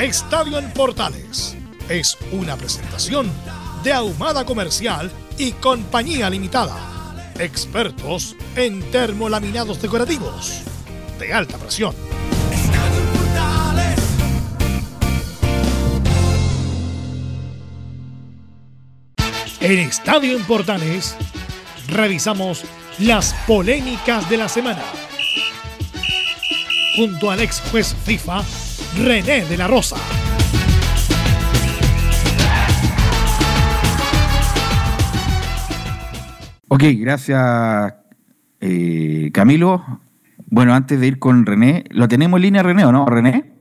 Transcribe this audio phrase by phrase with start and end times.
[0.00, 1.54] Estadio en Portales
[1.88, 3.30] es una presentación
[3.84, 6.74] de Ahumada Comercial y Compañía Limitada.
[7.38, 10.62] Expertos en termolaminados decorativos
[11.20, 11.94] de alta presión.
[19.60, 21.14] En Estadio en Portales
[21.88, 22.64] revisamos
[22.98, 24.82] las polémicas de la semana.
[26.94, 28.42] Junto al ex juez FIFA
[29.02, 29.96] René de la Rosa.
[36.68, 37.94] Ok, gracias
[38.60, 40.00] eh, Camilo.
[40.46, 43.52] Bueno, antes de ir con René, ¿lo tenemos en línea René o no, René?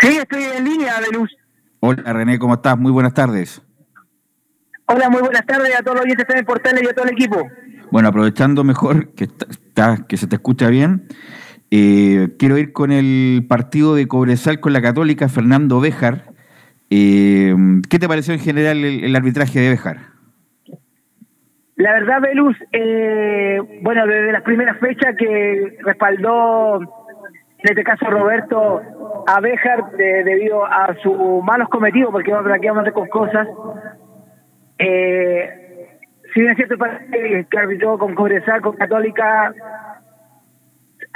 [0.00, 1.30] Sí, estoy en línea, de luz.
[1.80, 2.76] Hola René, ¿cómo estás?
[2.76, 3.62] Muy buenas tardes.
[4.86, 7.48] Hola, muy buenas tardes a todos los oyentes en Portales y a todo el equipo.
[7.90, 11.08] Bueno, aprovechando mejor que, está, que se te escucha bien,
[11.70, 16.22] eh, quiero ir con el partido de Cobresal con la Católica, Fernando Béjar.
[16.90, 17.54] Eh,
[17.90, 19.96] ¿Qué te pareció en general el, arbitraje de Béjar?
[21.76, 28.80] La verdad, Velus, eh, bueno, desde las primeras fechas que respaldó, en este caso Roberto,
[29.26, 33.46] a Béjar debido a sus malos cometidos, porque vamos a con cosas.
[34.78, 36.76] si bien es cierto
[37.12, 39.52] que arbitró con Cobresal, con Católica,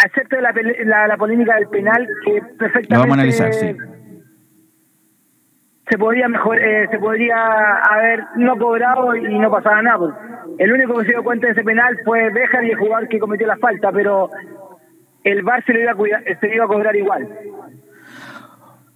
[0.04, 0.52] acepto la,
[0.84, 3.76] la, la, polémica del penal que perfectamente vamos a analizar, sí.
[5.88, 10.14] se podría mejor eh, se podría haber no cobrado y no pasaba nada pues.
[10.58, 13.18] el único que se dio cuenta de ese penal fue Béjar y el jugador que
[13.18, 14.30] cometió la falta pero
[15.24, 17.28] el VAR se lo iba a, cuidar, se lo iba a cobrar igual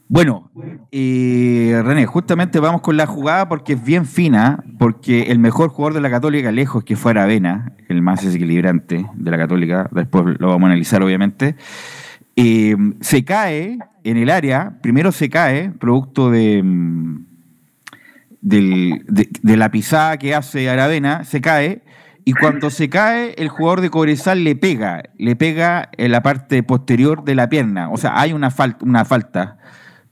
[0.09, 0.53] bueno,
[0.93, 5.95] eh, René, justamente vamos con la jugada porque es bien fina, porque el mejor jugador
[5.95, 10.49] de la Católica, lejos que fuera Avena, el más desequilibrante de la Católica, después lo
[10.49, 11.57] vamos a analizar obviamente,
[12.37, 17.25] eh, se cae en el área, primero se cae, producto de, mm,
[19.43, 21.83] la pisada que hace Aravena, se cae,
[22.25, 26.63] y cuando se cae, el jugador de Cobresal le pega, le pega en la parte
[26.63, 29.59] posterior de la pierna, o sea, hay una, una falta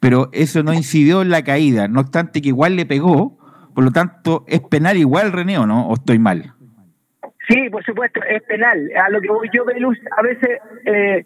[0.05, 3.39] pero eso no incidió en la caída, no obstante que igual le pegó,
[3.75, 5.89] por lo tanto, ¿es penal igual, René, o no?
[5.89, 6.53] ¿O estoy mal?
[7.49, 8.87] Sí, por supuesto, es penal.
[9.03, 11.25] A lo que yo, Belus, a veces eh,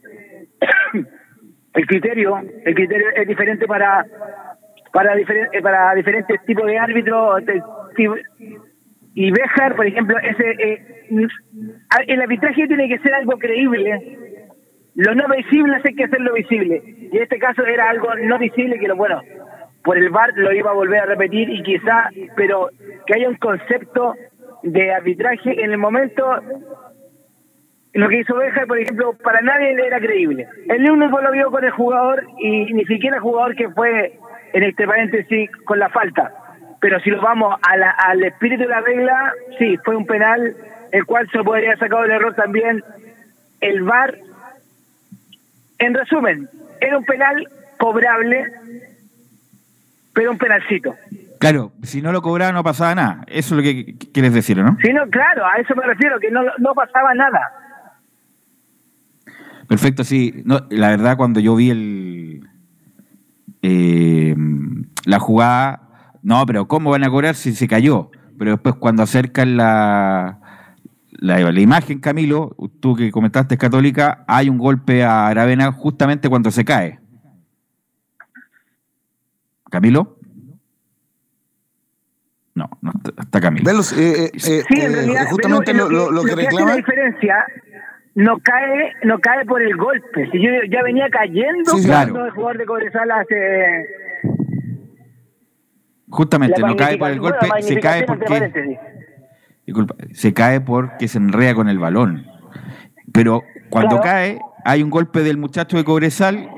[1.74, 4.06] el criterio el criterio es diferente para
[4.92, 7.42] para, eh, para diferentes tipos de árbitros.
[9.14, 10.82] Y Béjar, por ejemplo, ese eh,
[12.06, 14.27] el arbitraje tiene que ser algo creíble
[14.98, 16.82] lo no visible hay que hacerlo visible.
[16.84, 19.22] Y en este caso era algo no visible que lo bueno,
[19.84, 22.70] por el VAR lo iba a volver a repetir y quizá, pero
[23.06, 24.14] que haya un concepto
[24.64, 26.24] de arbitraje en el momento
[27.94, 30.48] lo que hizo Bejar, por ejemplo, para nadie era creíble.
[30.68, 34.18] El único lo vio con el jugador y ni siquiera jugador que fue,
[34.52, 36.32] en este paréntesis, con la falta.
[36.80, 40.56] Pero si lo vamos a al espíritu de la regla, sí, fue un penal,
[40.90, 42.82] el cual se podría haber sacado el error también.
[43.60, 44.18] El VAR
[45.78, 46.48] en resumen,
[46.80, 48.44] era un penal cobrable,
[50.12, 50.94] pero un penalcito.
[51.38, 53.24] Claro, si no lo cobraba no pasaba nada.
[53.28, 54.76] Eso es lo que quieres decir, ¿no?
[54.82, 57.40] Sí, no, claro, a eso me refiero, que no, no pasaba nada.
[59.68, 60.42] Perfecto, sí.
[60.44, 62.48] No, la verdad, cuando yo vi el
[63.62, 64.34] eh,
[65.04, 65.82] la jugada,
[66.22, 68.10] no, pero ¿cómo van a cobrar si se cayó?
[68.38, 70.38] Pero después cuando acercan la,
[71.18, 76.50] la, imagen, Camilo, tú que comentaste es católica, hay un golpe a Aravena justamente cuando
[76.50, 77.00] se cae.
[79.70, 80.16] ¿Camilo?
[82.54, 83.70] No, no está Camilo.
[83.70, 85.88] Eh, eh, sí, en eh, realidad, justamente lo,
[86.24, 86.70] que reclama.
[86.70, 87.44] La diferencia,
[88.14, 90.28] no cae no cae por el golpe.
[90.30, 92.26] Si yo ya venía cayendo Sí, cuando claro.
[92.26, 93.86] el jugador de Cobresal hace
[96.10, 98.78] Justamente, la no cae por el golpe, la se cae porque.
[99.68, 102.24] Disculpa, se cae porque se enreda con el balón.
[103.12, 104.02] Pero cuando Claro.
[104.02, 106.48] cae, hay un golpe del muchacho de Cobresal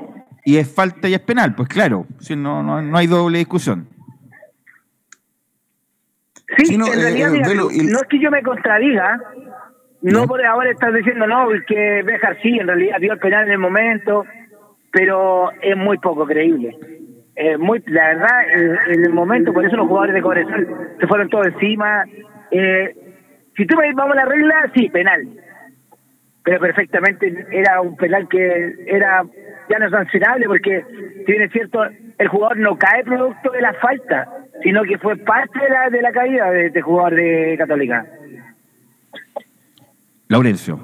[0.45, 1.53] y es falta y es penal.
[1.53, 3.87] Pues claro, si no, no, no hay doble discusión.
[6.57, 8.41] Sí, Sí, no, en eh, realidad, eh, mira, Velo, y- no es que yo me
[8.43, 9.19] contradiga,
[10.01, 13.51] no por ahora estás diciendo no, que Béjar sí, en realidad dio el penal en
[13.51, 14.25] el momento,
[14.91, 16.77] pero es muy poco creíble.
[17.35, 20.67] Eh, muy, la verdad, eh, en el momento, por eso los jugadores de Cobresal
[20.99, 22.03] se fueron todos encima.
[22.51, 22.93] Eh,
[23.61, 25.27] si tú me dices, vamos a la regla, sí, penal.
[26.43, 29.23] Pero perfectamente era un penal que era
[29.69, 30.83] ya no sancionable porque,
[31.27, 31.83] si bien es cierto,
[32.17, 34.27] el jugador no cae producto de la falta,
[34.63, 38.03] sino que fue parte de la, de la caída de este jugador de Católica.
[40.27, 40.79] Laurencio.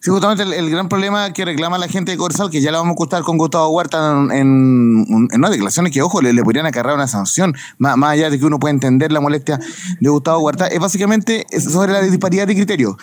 [0.00, 2.78] Sí, justamente el, el gran problema que reclama la gente de Corsal, que ya la
[2.78, 6.42] vamos a escuchar con Gustavo Huerta en, en, en unas declaraciones que, ojo, le, le
[6.44, 9.58] podrían acarrear una sanción, más, más allá de que uno pueda entender la molestia
[10.00, 12.94] de Gustavo Huerta, es básicamente sobre la disparidad de criterios.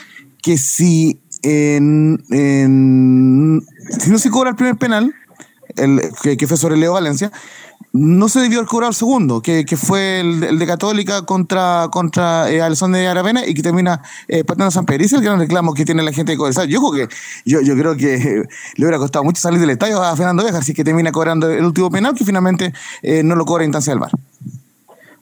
[0.41, 3.61] Que si, en, en-
[3.99, 5.13] si no se cobra el primer penal,
[5.75, 7.29] el, que, que fue sobre Leo Valencia,
[7.97, 12.51] no se debió haber cobrado el segundo, que, que fue el, de Católica contra, contra
[12.51, 15.05] eh, Alessandro de Aravena y que termina eh, pateando a San Pedro.
[15.17, 16.67] El gran reclamo que tiene la gente de Cobresal.
[16.67, 18.43] Yo, creo que, yo, creo que
[18.75, 21.63] le hubiera costado mucho salir del estadio a Fernando Bejar, así que termina cobrando el
[21.63, 24.11] último penal que finalmente eh, no lo cobra instancia del VAR.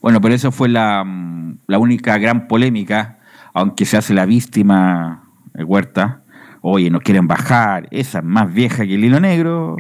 [0.02, 3.20] Bueno, pero eso fue la, mm, la única gran polémica,
[3.54, 6.22] aunque se hace la víctima eh, Huerta.
[6.62, 9.76] Oye, nos quieren bajar, esa es más vieja que el hilo negro.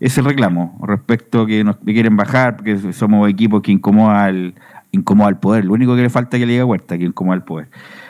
[0.00, 4.54] Es el reclamo respecto a que nos quieren bajar porque somos equipos que incomoda al,
[4.92, 5.64] incomoda al poder.
[5.66, 7.68] Lo único que le falta es que le diga Huerta, que incomoda al poder.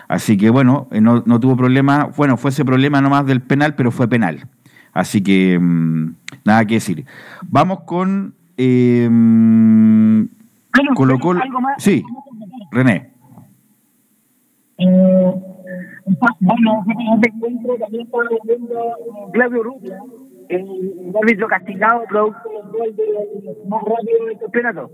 [0.08, 2.10] Así que bueno, eh, no, no tuvo problema.
[2.16, 4.46] Bueno, fue ese problema nomás del penal, pero fue penal.
[4.92, 6.14] Así que mm,
[6.44, 7.04] nada que decir.
[7.48, 9.08] Vamos con eh,
[10.94, 11.40] Colo Colo.
[11.78, 12.04] Sí,
[12.70, 13.10] René.
[14.78, 15.34] Eh,
[16.40, 18.08] bueno, en este encuentro también
[18.44, 19.94] viendo eh, Claudio Rubio,
[20.50, 24.91] el árbitro castigado producto del gol del más rápido del campeonato.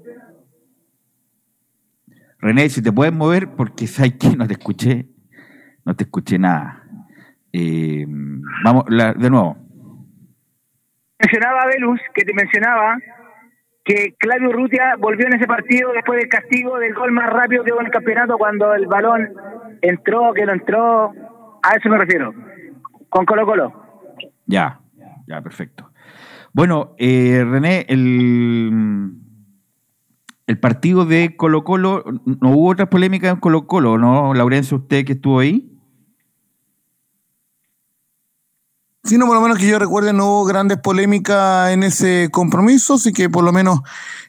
[2.38, 5.06] René, si te puedes mover, porque sabes que no te escuché,
[5.85, 6.82] no te escuché nada.
[7.53, 8.05] Eh,
[8.64, 9.56] vamos, la- de nuevo.
[11.19, 12.99] Mencionaba a Velus, que te mencionaba,
[13.85, 17.73] que Claudio Rutia volvió en ese partido después del castigo del gol más rápido que
[17.73, 19.32] hubo en el campeonato cuando el balón
[19.81, 21.12] entró, que no entró.
[21.62, 22.35] A eso me refiero.
[23.08, 23.73] Con Colo Colo.
[24.44, 24.81] Ya,
[25.26, 25.90] ya, perfecto.
[26.52, 29.20] Bueno, eh, René, el,
[30.61, 35.12] partido de Colo Colo, ¿no hubo otras polémicas en Colo Colo, no, Laurencio, usted que
[35.12, 35.70] estuvo ahí?
[39.05, 42.94] Sí, no, por lo menos que yo recuerde, no hubo grandes polémicas en ese compromiso,
[42.94, 43.81] así que por lo menos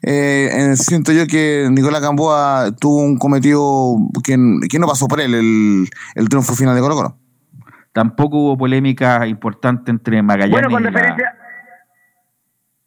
[0.01, 5.33] eh, siento yo que Nicolás Gamboa tuvo un cometido que, no pasó por él,
[6.13, 7.26] el triunfo final de Colo Colo.
[7.97, 11.33] Tampoco hubo polémica importante entre Magallanes Bueno, con y la- referencia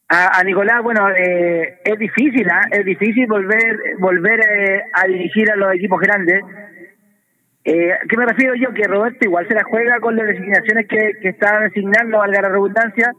[0.08, 2.62] a, a Nicolás, bueno, eh, es difícil, ¿ah?
[2.70, 6.44] es difícil volver volver eh, a dirigir a los equipos grandes.
[7.64, 8.72] Eh, ¿Qué me refiero yo?
[8.72, 12.48] Que Roberto igual se la juega con las designaciones que, que estaban asignando, valga la
[12.50, 13.12] redundancia,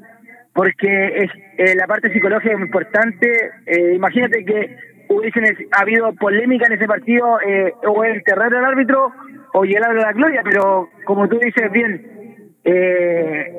[0.54, 3.52] porque es, eh, la parte psicológica es muy importante.
[3.66, 4.78] Eh, imagínate que
[5.10, 9.12] hubiesen habido polémica en ese partido, eh, o enterrar al árbitro
[9.54, 13.54] o llegar a la gloria, pero como tú dices bien, eh,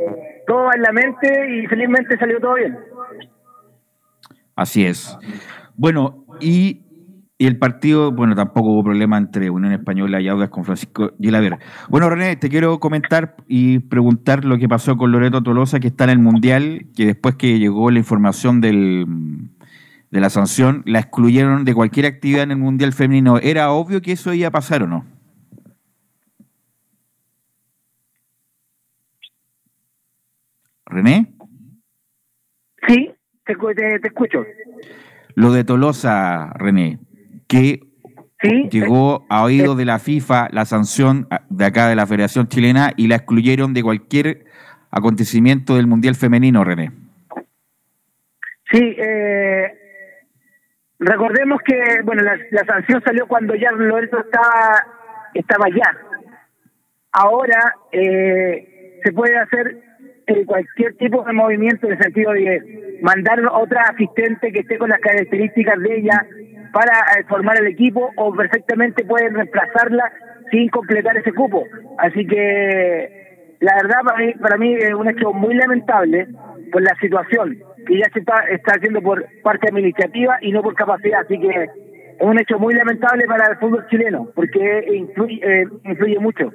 [0.46, 2.78] todo va en la mente y felizmente salió todo bien.
[4.54, 5.16] Así es.
[5.76, 6.82] Bueno, y,
[7.38, 11.58] y el partido, bueno, tampoco hubo problema entre Unión Española y Audas con Francisco Gilaver.
[11.88, 16.04] Bueno, René, te quiero comentar y preguntar lo que pasó con Loreto Tolosa, que está
[16.04, 19.06] en el Mundial, que después que llegó la información del,
[20.10, 23.38] de la sanción, la excluyeron de cualquier actividad en el Mundial Femenino.
[23.38, 25.04] ¿Era obvio que eso iba a pasar o no?
[30.92, 31.32] René,
[32.86, 33.10] Sí,
[33.44, 34.44] te, te, te escucho.
[35.34, 36.98] lo de Tolosa, René,
[37.48, 37.80] que
[38.40, 42.92] Sí, llegó a oído de la FIFA la sanción de acá de la Federación Chilena
[42.96, 44.46] y la excluyeron de cualquier
[44.90, 46.90] acontecimiento del Mundial Femenino, René.
[48.72, 49.72] Sí, eh,
[50.98, 54.86] recordemos que bueno la, la sanción salió cuando ya Lorenzo estaba
[55.34, 55.96] estaba ya.
[57.12, 59.82] Ahora eh, se puede hacer
[60.26, 64.90] eh, cualquier tipo de movimiento en el sentido de mandar otra asistente que esté con
[64.90, 66.26] las características de ella
[66.72, 70.12] para eh, formar el equipo o perfectamente pueden reemplazarla
[70.50, 71.64] sin completar ese cupo.
[71.98, 76.28] Así que la verdad para mí, para mí es un hecho muy lamentable
[76.70, 80.74] por la situación que ya se está, está haciendo por parte administrativa y no por
[80.74, 81.20] capacidad.
[81.20, 81.70] Así que es
[82.20, 86.52] un hecho muy lamentable para el fútbol chileno porque influye, eh, influye mucho.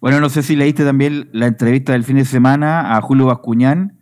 [0.00, 3.98] Bueno, no sé si leíste también la entrevista del fin de semana a Julio Bascuñán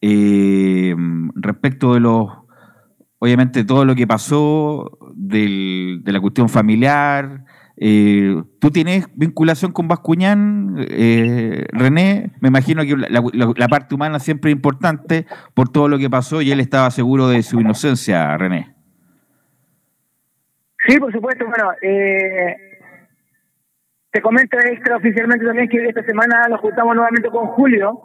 [0.00, 0.94] eh,
[1.34, 2.30] respecto de los,
[3.18, 7.44] obviamente, todo lo que pasó del, de la cuestión familiar.
[7.78, 12.32] Eh, ¿Tú tienes vinculación con Bascuñán, eh, René?
[12.40, 13.22] Me imagino que la,
[13.56, 17.28] la- parte humana siempre es importante por todo lo que pasó y él estaba seguro
[17.28, 18.74] de su inocencia, René.
[20.88, 21.44] Sí, por supuesto.
[21.46, 22.56] Bueno, eh,
[24.16, 28.00] te comento extraoficialmente también que esta semana nos juntamos nuevamente con Julio.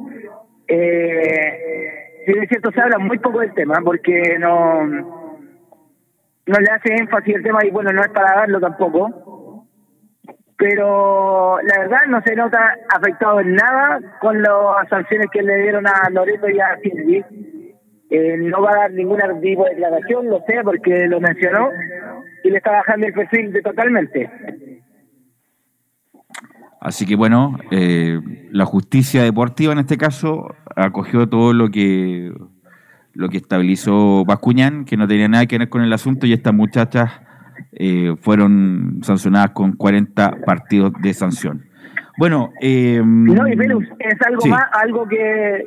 [0.67, 6.95] Eh, si es cierto, se habla muy poco del tema porque no, no le hace
[6.95, 9.65] énfasis el tema y bueno, no es para darlo tampoco.
[10.57, 15.87] Pero la verdad no se nota afectado en nada con las sanciones que le dieron
[15.87, 17.23] a Loreto y a Silvi.
[18.09, 21.69] Eh, no va a dar ningún tipo de declaración, lo sé, porque lo mencionó
[22.43, 24.29] y le está bajando el perfil de totalmente.
[26.81, 28.19] Así que bueno, eh,
[28.51, 32.33] la justicia deportiva en este caso acogió todo lo que
[33.13, 36.53] lo que estabilizó Bascuñán, que no tenía nada que ver con el asunto, y estas
[36.53, 37.21] muchachas
[37.73, 41.65] eh, fueron sancionadas con 40 partidos de sanción.
[42.17, 44.49] Bueno, eh, No, y Velus, es algo sí.
[44.49, 45.65] más, algo que,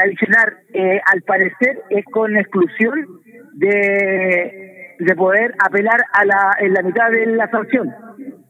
[0.00, 3.06] adicionar, eh, al parecer es con exclusión
[3.54, 7.94] de, de poder apelar a la, en la mitad de la sanción.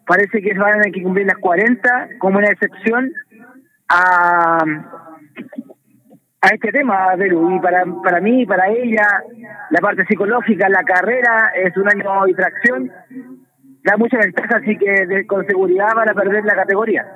[0.08, 3.12] Parece que van a tener que cumplir las 40 como una excepción
[3.90, 4.58] a,
[6.40, 7.56] a este tema, Belu.
[7.56, 9.06] Y para, para mí, para ella,
[9.70, 12.90] la parte psicológica, la carrera, es un año de tracción.
[13.84, 17.06] Da mucha ventaja, así que de- con seguridad van a perder la categoría.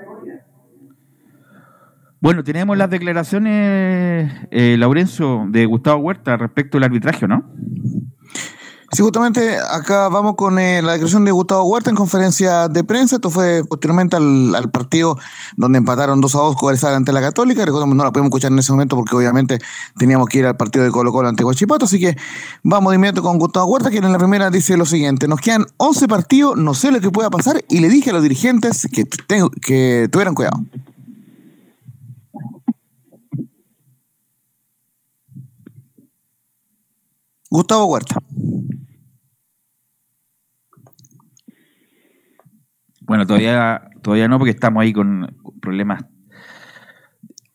[2.21, 7.43] bueno, tenemos las declaraciones, eh, Laurencio, de Gustavo Huerta respecto al arbitraje, ¿no?
[9.02, 13.16] Justamente acá vamos con eh, la declaración de Gustavo Huerta en conferencia de prensa.
[13.16, 15.18] Esto fue posteriormente al, partido
[15.56, 17.64] donde empataron 2 a 2 Cobresal ante la Católica.
[17.64, 19.59] Recordemos, no la podemos escuchar en ese momento porque obviamente
[19.99, 21.87] teníamos que ir al partido de Colo Colo ante Guachipato.
[21.87, 22.16] Así que
[22.62, 25.26] vamos de inmediato con Gustavo Huerta, que en la primera dice lo siguiente.
[25.26, 28.23] Nos quedan 11 partidos, no sé lo que pueda pasar y le dije a los
[28.23, 30.64] dirigentes que, tengo, que tuvieran cuidado.
[37.50, 38.23] Gustavo Huerta.
[43.12, 46.02] Bueno, todavía, todavía no, porque estamos ahí con problemas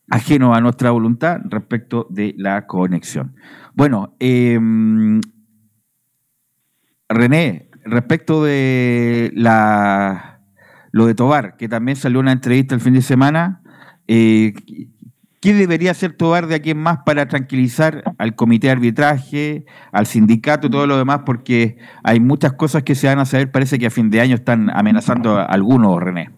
[0.08, 3.34] ajenos a nuestra voluntad respecto de la conexión.
[3.74, 4.56] Bueno, eh,
[7.08, 10.42] René, respecto de la
[10.92, 13.60] lo de Tobar, que también salió una entrevista el fin de semana,
[14.06, 14.54] eh,
[15.40, 20.06] ¿qué debería hacer Tobar de aquí en más para tranquilizar al comité de arbitraje, al
[20.06, 21.20] sindicato y todo lo demás?
[21.24, 24.34] Porque hay muchas cosas que se van a saber, parece que a fin de año
[24.34, 26.30] están amenazando a algunos, René.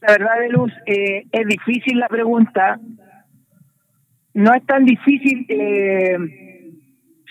[0.00, 2.80] La verdad, de Luz, eh, es difícil la pregunta.
[4.32, 6.16] No es tan difícil eh,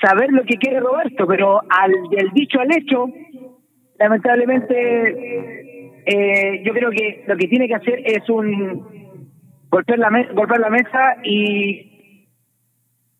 [0.01, 3.07] saber lo que quiere Roberto, pero al del dicho al hecho,
[3.97, 5.78] lamentablemente,
[6.11, 9.19] eh, yo creo que lo que tiene que hacer es un
[9.69, 11.85] golpear la, la mesa y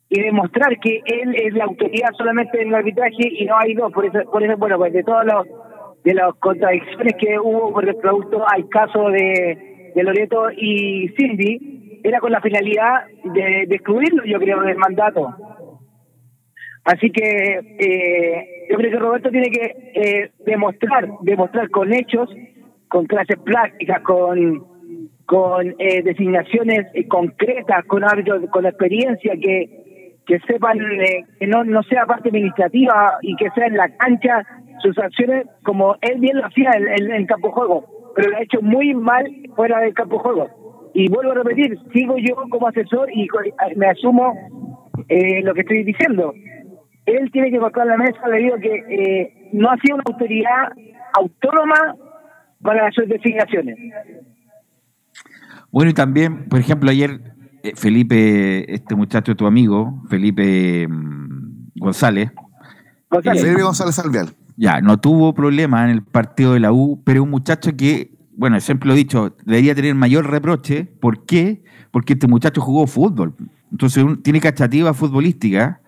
[0.09, 3.93] y demostrar que él es la autoridad solamente en el arbitraje y no hay dos.
[3.93, 5.47] Por eso, por eso bueno, pues de todos los
[6.03, 11.99] de las contradicciones que hubo por el producto al caso de, de Loreto y Cindy,
[12.03, 15.29] era con la finalidad de, de excluirlo, yo creo, del mandato.
[16.85, 22.29] Así que eh, yo creo que Roberto tiene que eh, demostrar, demostrar con hechos,
[22.89, 24.67] con clases prácticas, con
[25.25, 31.63] con eh, designaciones eh, concretas, con árbitros con experiencia que que sepan eh, que no
[31.63, 34.43] no sea parte administrativa y que sea en la cancha
[34.81, 38.61] sus acciones como él bien lo hacía en, en campo juego, pero lo ha hecho
[38.61, 40.47] muy mal fuera del campo juego.
[40.93, 43.39] Y vuelvo a repetir, sigo yo como asesor y co-
[43.75, 44.33] me asumo
[45.07, 46.33] eh, lo que estoy diciendo.
[47.05, 50.71] Él tiene que cortar la mesa debido a que eh, no ha sido una autoridad
[51.13, 51.95] autónoma
[52.61, 53.75] para sus designaciones.
[55.71, 57.21] Bueno, y también, por ejemplo, ayer
[57.63, 62.31] eh, Felipe, este muchacho, tu amigo, Felipe mm, González,
[63.09, 63.43] González.
[63.43, 64.29] Felipe González Salvial.
[64.57, 68.11] ya, no tuvo problema en el partido de la U, pero es un muchacho que,
[68.35, 70.85] bueno, siempre lo he dicho, debería tener mayor reproche.
[70.85, 71.63] ¿Por qué?
[71.91, 73.35] Porque este muchacho jugó fútbol.
[73.71, 75.81] Entonces un- tiene cachativa futbolística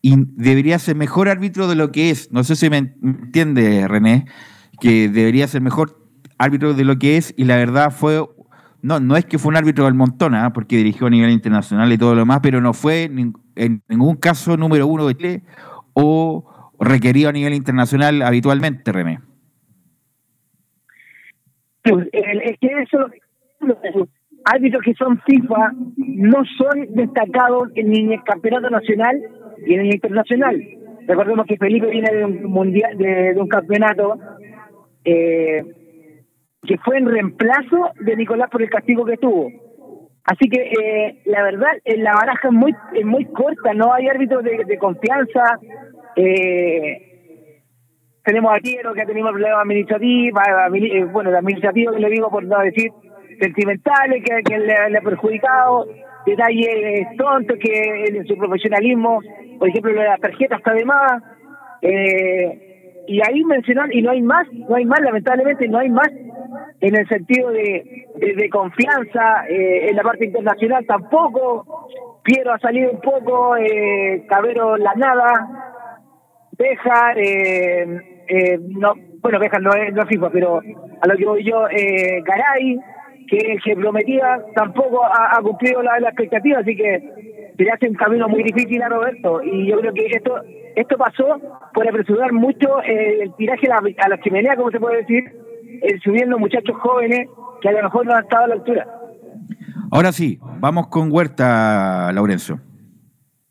[0.00, 2.32] y debería ser mejor árbitro de lo que es.
[2.32, 4.26] No sé si me entiende, René,
[4.80, 6.01] que debería ser mejor
[6.42, 8.20] árbitro de lo que es y la verdad fue,
[8.82, 10.52] no, no es que fue un árbitro del montón, ¿ah?
[10.52, 14.56] porque dirigió a nivel internacional y todo lo demás, pero no fue en ningún caso
[14.56, 15.42] número uno de Chile
[15.92, 19.20] o requerido a nivel internacional habitualmente, René.
[21.84, 23.06] Es que eso,
[24.44, 29.16] árbitros que son FIFA no son destacados en el campeonato nacional
[29.66, 30.60] ni en el internacional.
[31.06, 34.18] Recordemos que Felipe viene de un mundial, de, un campeonato
[35.04, 35.64] eh,
[36.66, 39.50] que fue en reemplazo de Nicolás por el castigo que tuvo.
[40.24, 44.44] Así que eh, la verdad, la baraja es muy es muy corta, no hay árbitros
[44.44, 45.58] de, confianza.
[46.14, 47.08] Eh,
[48.24, 50.40] tenemos a Quiero que ha tenido problemas administrativos,
[50.74, 52.92] eh, bueno, administrativo que le digo por no decir
[53.40, 55.86] sentimentales que, le, ha perjudicado,
[56.24, 59.20] detalles tontos que en su profesionalismo,
[59.58, 61.22] por ejemplo, la tarjeta está de más.
[61.80, 62.71] Eh,
[63.06, 66.10] y ahí mencionar, y no hay más, no hay más, lamentablemente no hay más
[66.80, 71.88] en el sentido de, de, confianza, eh, en la parte internacional tampoco.
[72.22, 75.72] Piero ha salido un poco, eh, Cabero la nada,
[76.58, 77.82] Bejar, eh,
[78.28, 82.22] eh, no, bueno, Bejar no es, no FIFA, pero a lo que voy yo, eh,
[82.24, 82.78] Garay,
[83.26, 87.02] que, que prometía, tampoco ha, cumplido la, expectativa, así que
[87.72, 89.42] hace un camino muy difícil a Roberto.
[89.42, 90.34] Y yo creo que esto
[90.76, 91.24] esto pasó
[91.74, 95.24] por apresurar mucho eh, el tiraje a la, a la chimenea, como se puede decir,
[95.82, 97.28] eh, subiendo muchachos jóvenes
[97.60, 98.86] que a lo mejor no han estado a la altura.
[99.90, 102.60] Ahora sí, vamos con Huerta, Laurencio.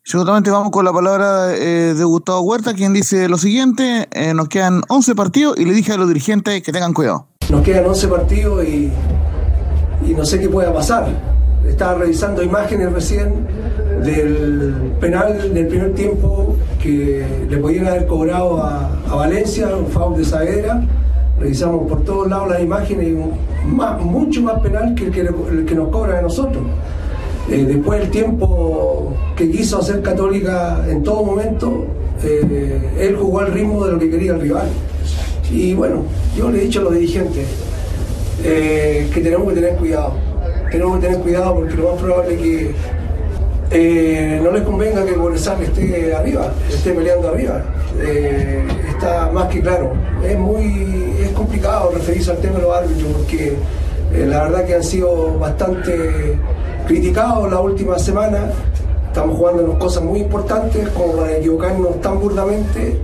[0.04, 4.82] Absolutamente vamos con la palabra eh, de Gustavo Huerta, quien dice lo siguiente, nos quedan
[4.88, 7.28] 11 partidos y le dije a los dirigentes que tengan cuidado.
[7.48, 8.90] Nos quedan 11 partidos y,
[10.04, 11.06] y no sé qué pueda pasar.
[11.66, 13.46] Estaba revisando imágenes recién
[14.04, 20.24] del penal del primer tiempo que le podían haber cobrado a, Valencia, un foul de
[20.24, 20.82] Saavedra.
[21.38, 23.14] Revisamos por todos lados las imágenes
[23.64, 26.62] mucho más penal que el que, nos cobra a nosotros.
[27.50, 31.84] Eh, después del tiempo que quiso hacer Católica en todo momento,
[32.24, 34.68] eh, él jugó al ritmo de lo que quería el rival.
[35.52, 36.04] Y bueno,
[36.36, 37.46] yo le he dicho a los dirigentes
[38.44, 40.31] eh, que tenemos que tener cuidado.
[40.72, 42.74] Tenemos que tener cuidado porque lo más probable es que
[43.74, 47.62] eh, no les convenga que Bolesar esté arriba, esté peleando arriba.
[48.00, 49.92] Eh, está más que claro.
[50.24, 53.54] Es muy es complicado referirse al tema de los árbitros porque
[54.14, 56.38] eh, la verdad que han sido bastante
[56.86, 58.50] criticados la última semana.
[59.08, 62.98] Estamos jugando cosas muy importantes como para equivocarnos tan burdamente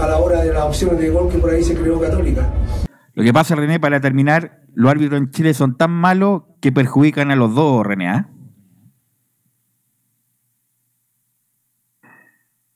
[0.00, 2.48] a la hora de las opciones de gol que por ahí se creó Católica.
[3.14, 7.30] Lo que pasa, René, para terminar, los árbitros en Chile son tan malos que perjudican
[7.30, 8.08] a los dos, René.
[8.08, 8.28] ¿ah?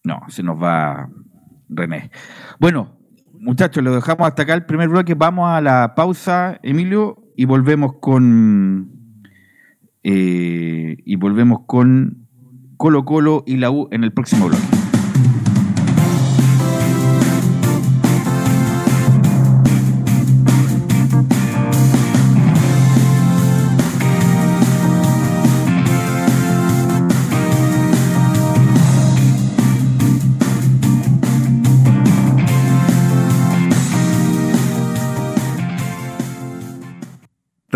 [0.04, 1.08] No, se nos va
[1.68, 2.10] René.
[2.60, 2.98] Bueno,
[3.32, 5.14] muchachos, lo dejamos hasta acá el primer bloque.
[5.14, 8.92] Vamos a la pausa, Emilio, y volvemos con.
[10.02, 12.28] Eh, y volvemos con
[12.76, 14.62] Colo Colo y la U en el próximo bloque.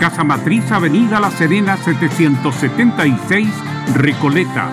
[0.00, 3.46] Casa Matriz, Avenida La Serena, 776,
[3.94, 4.68] Recoleta.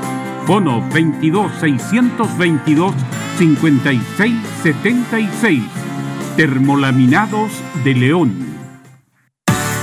[0.45, 2.95] Fono 22 622
[3.37, 5.63] 5676.
[6.37, 7.51] Termolaminados
[7.83, 8.57] de León.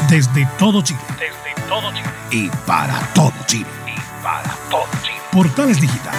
[0.09, 0.99] Desde todo Chile.
[1.19, 2.09] Desde todo Chile.
[2.31, 3.67] Y para todo Chile.
[3.87, 5.19] Y para todo Chile.
[5.31, 6.15] Portales Digital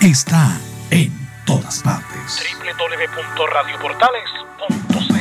[0.00, 0.56] está
[0.90, 1.12] en
[1.44, 2.40] todas partes.
[2.62, 5.17] www.radioportales.cl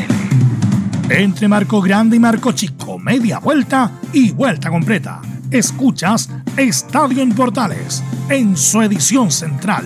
[1.09, 5.21] Entre Marco Grande y Marco Chico, media vuelta y vuelta completa.
[5.49, 9.85] Escuchas Estadio en Portales en su edición central.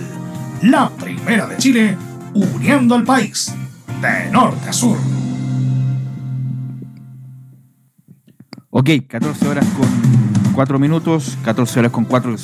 [0.62, 1.96] La primera de Chile,
[2.34, 3.54] uniendo al país
[4.00, 4.98] de norte a sur.
[8.70, 12.34] Ok, 14 horas con 4 minutos, 14 horas con 4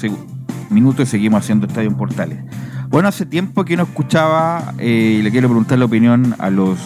[0.70, 2.38] minutos y seguimos haciendo Estadio en Portales.
[2.90, 6.78] Bueno, hace tiempo que no escuchaba eh, y le quiero preguntar la opinión a los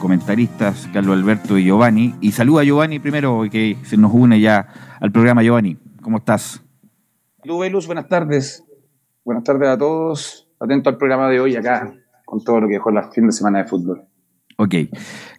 [0.00, 2.16] comentaristas Carlos Alberto y Giovanni.
[2.20, 4.66] Y saluda a Giovanni primero, que se nos une ya
[4.98, 5.42] al programa.
[5.44, 6.60] Giovanni, ¿cómo estás?
[7.44, 8.64] Luz, buenas tardes.
[9.24, 10.48] Buenas tardes a todos.
[10.58, 13.58] Atento al programa de hoy acá, con todo lo que dejó la fin de semana
[13.58, 14.02] de fútbol.
[14.56, 14.74] Ok.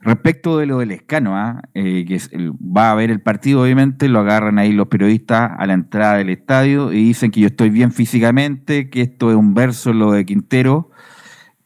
[0.01, 1.61] Respecto de lo del escano, ¿ah?
[1.73, 2.19] eh, que
[2.59, 6.29] va a haber el partido, obviamente, lo agarran ahí los periodistas a la entrada del
[6.29, 10.25] estadio y dicen que yo estoy bien físicamente, que esto es un verso lo de
[10.25, 10.89] Quintero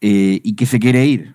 [0.02, 1.35] eh, y que se quiere ir.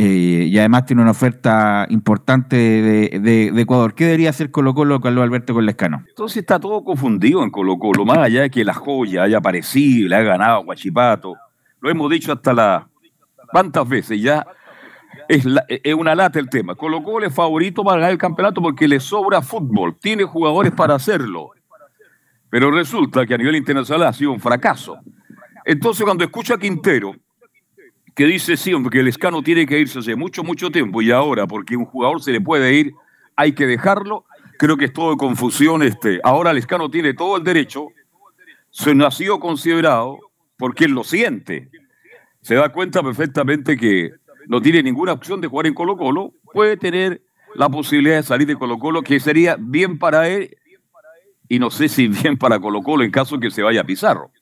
[0.00, 3.94] Eh, y además tiene una oferta importante de, Ecuador.
[3.94, 6.04] ¿Qué debería hacer Colo Colo, Carlos Alberto, con Lescano?
[6.08, 10.08] Entonces está todo confundido en Colo Colo, más allá de que la joya haya aparecido,
[10.08, 11.34] le ha ganado a Guachipato.
[11.80, 12.88] Lo hemos dicho hasta la...
[13.50, 14.46] ¿Cuántas veces ya?
[15.28, 16.76] Es, es, una lata el tema.
[16.76, 20.94] Colo Colo es favorito para ganar el campeonato porque le sobra fútbol, tiene jugadores para
[20.94, 21.50] hacerlo.
[22.48, 24.96] Pero resulta que a nivel internacional ha sido un fracaso.
[25.64, 27.16] Entonces cuando escucha a Quintero,
[28.18, 31.46] que dice siempre que el escano tiene que irse hace mucho, mucho tiempo y ahora,
[31.46, 32.92] porque un jugador se le puede ir,
[33.36, 34.24] hay que dejarlo.
[34.58, 35.84] Creo que es todo confusión.
[35.84, 36.18] Este.
[36.24, 37.86] Ahora el escano tiene todo el derecho,
[38.70, 40.18] se no ha sido considerado
[40.56, 41.70] porque él lo siente.
[42.42, 44.10] Se da cuenta perfectamente que
[44.48, 47.22] no tiene ninguna opción de jugar en Colo Colo, puede tener
[47.54, 50.56] la posibilidad de salir de Colo Colo, que sería bien para él
[51.48, 54.32] y no sé si bien para Colo Colo en caso que se vaya a Pizarro.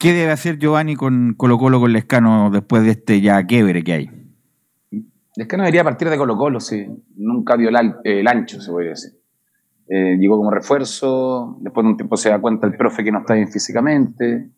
[0.00, 3.92] ¿Qué debe hacer Giovanni con Colo Colo con Lescano después de este ya quiebre que
[3.92, 4.10] hay?
[5.36, 6.86] Lescano debería partir de Colo Colo, sí.
[7.16, 9.10] Nunca dio el, ancho, se puede decir.
[9.90, 13.18] Eh, llegó como refuerzo, después de un tiempo se da cuenta el profe que no
[13.18, 14.48] está bien físicamente,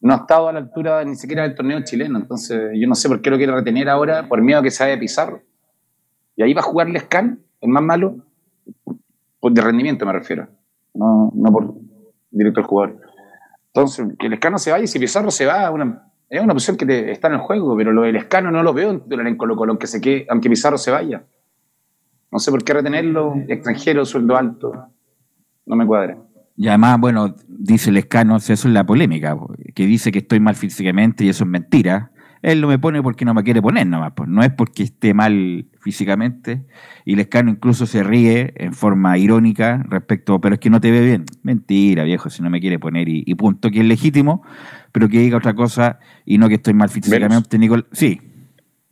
[0.00, 3.08] no ha estado a la altura ni siquiera del torneo chileno, entonces yo no sé
[3.08, 5.42] por qué lo quiere retener ahora, por miedo a que se vaya Pizarro.
[6.34, 8.16] Y ahí va a jugar Lescan, el más malo,
[9.42, 10.48] de rendimiento me refiero,
[10.92, 11.74] no, no por
[12.32, 13.07] directo al jugador.
[13.72, 15.70] Entonces, que el escano se vaya y si Pizarro se va,
[16.28, 19.04] es una opción que está en el juego, pero lo del escano no lo veo
[19.08, 21.24] en Colo Colo, aunque, se quede, aunque Pizarro se vaya.
[22.30, 24.72] No sé por qué retenerlo, extranjero, sueldo alto.
[25.66, 26.18] No me cuadra.
[26.56, 29.36] Y además, bueno, dice el escano, eso es la polémica,
[29.74, 32.10] que dice que estoy mal físicamente y eso es mentira
[32.42, 35.14] él no me pone porque no me quiere poner nomás, pues no es porque esté
[35.14, 36.64] mal físicamente.
[37.04, 41.00] Y Lescano incluso se ríe en forma irónica respecto, pero es que no te ve
[41.00, 41.24] bien.
[41.42, 44.42] Mentira, viejo, si no me quiere poner y, punto, que es legítimo,
[44.92, 47.58] pero que diga otra cosa y no que estoy mal físicamente.
[47.58, 48.20] Nicol sí.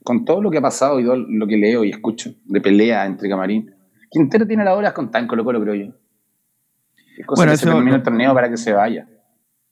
[0.02, 3.06] Con todo lo que ha pasado y todo lo que leo y escucho de pelea
[3.06, 3.72] entre Camarín,
[4.10, 5.92] Quintero tiene las horas con tan Colo Colo, creo yo.
[7.18, 9.08] Es cosa bueno, que se termina el torneo para que se vaya.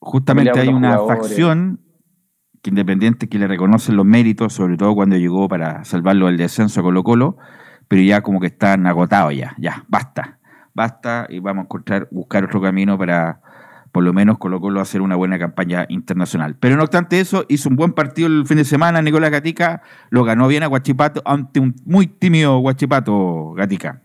[0.00, 1.83] Justamente hay una facción
[2.64, 6.80] que Independiente que le reconocen los méritos, sobre todo cuando llegó para salvarlo del descenso
[6.80, 7.36] a Colo Colo,
[7.88, 10.38] pero ya como que están agotados ya, ya, basta,
[10.72, 13.42] basta y vamos a encontrar, buscar otro camino para
[13.92, 16.56] por lo menos Colo Colo hacer una buena campaña internacional.
[16.58, 20.24] Pero no obstante eso, hizo un buen partido el fin de semana, Nicolás Gatica, lo
[20.24, 24.00] ganó bien a Guachipato ante un muy tímido Guachipato Gatica.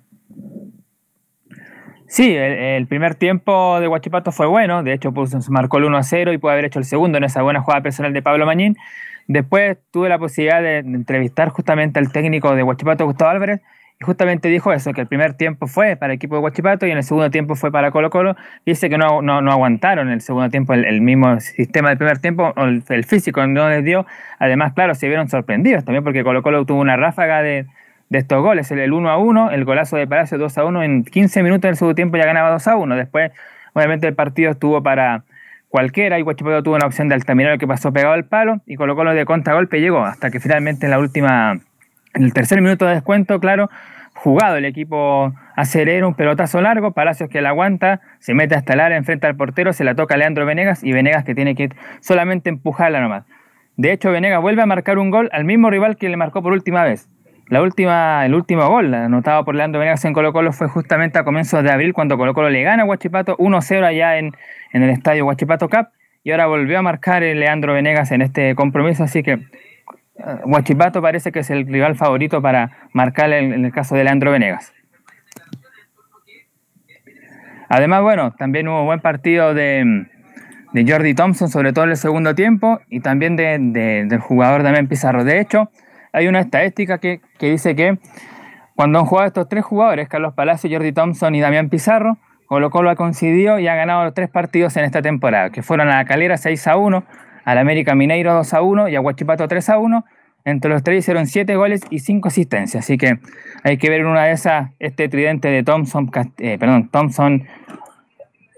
[2.10, 6.02] Sí, el, primer tiempo de Huachipato fue bueno, de hecho pues, marcó el 1 a
[6.02, 8.78] 0 y puede haber hecho el segundo en esa buena jugada personal de Pablo Mañín.
[9.28, 13.62] Después tuve la posibilidad de, entrevistar justamente al técnico de Huachipato, Gustavo Álvarez,
[14.02, 16.92] y justamente dijo eso, que el primer tiempo fue para el equipo de Huachipato y
[16.92, 18.36] en el segundo tiempo fue para Colo Colo.
[18.66, 22.82] Dice que no aguantaron en el segundo tiempo el, mismo sistema del primer tiempo, el,
[22.90, 24.08] el, físico no les dio.
[24.40, 27.68] Además, claro, se vieron sorprendidos también porque Colo Colo tuvo una ráfaga de,
[28.10, 31.04] de estos goles, el, 1 a 1, el golazo de Palacio 2 a 1, en
[31.04, 32.96] 15 minutos del segundo tiempo ya ganaba 2 a 1.
[32.96, 33.32] Después,
[33.74, 35.24] obviamente, el partido estuvo para
[35.70, 39.04] cualquiera y Guachipato tuvo una opción de Altamirano que pasó pegado al palo y colocó
[39.04, 41.60] lo de contragolpe llegó hasta que finalmente en la última,
[42.16, 43.70] en el tercer minuto de descuento, claro,
[44.16, 48.80] jugado el equipo acerero, un pelotazo largo, Palacios que la aguanta, se mete hasta el
[48.80, 51.70] área, enfrenta al portero, se la toca Leandro Venegas y Venegas que tiene que
[52.02, 53.26] solamente empujarla nomás.
[53.78, 56.52] De hecho, Venegas vuelve a marcar un gol al mismo rival que le marcó por
[56.52, 57.08] última vez.
[57.50, 61.24] La última, el último gol anotado por Leandro Venegas en Colo Colo fue justamente a
[61.24, 64.34] comienzos de abril cuando Colo Colo le gana a Huachipato 1-0 allá en,
[64.72, 65.88] en el estadio Huachipato Cup
[66.24, 69.40] y ahora volvió a marcar Leandro Venegas en este compromiso, así que
[70.46, 74.72] Huachipato parece que es el rival favorito para marcar en el caso de Leandro Venegas.
[77.68, 80.08] Además, bueno, también hubo un buen partido de,
[80.74, 84.62] de Jordi Thompson, sobre todo en el segundo tiempo, y también de, de, del jugador
[84.62, 85.24] Damián Pizarro.
[85.24, 85.72] De hecho,
[86.14, 87.98] hay una estadística que, que dice que
[88.76, 92.18] cuando han jugado estos tres jugadores, Carlos Palacio, Jordi Thompson y Damián Pizarro,
[92.50, 95.90] Colo Colo ha coincidido y ha ganado los tres partidos en esta temporada, que fueron
[95.90, 97.04] a la Calera 6 a 1,
[97.46, 100.06] al América Mineiro 2 a 1 y a Huachipato 3 a 1.
[100.46, 102.86] Entre los tres hicieron 7 goles y 5 asistencias.
[102.86, 103.20] Así que
[103.64, 107.48] hay que ver en una de esas este tridente de Thompson, eh, perdón, Thompson,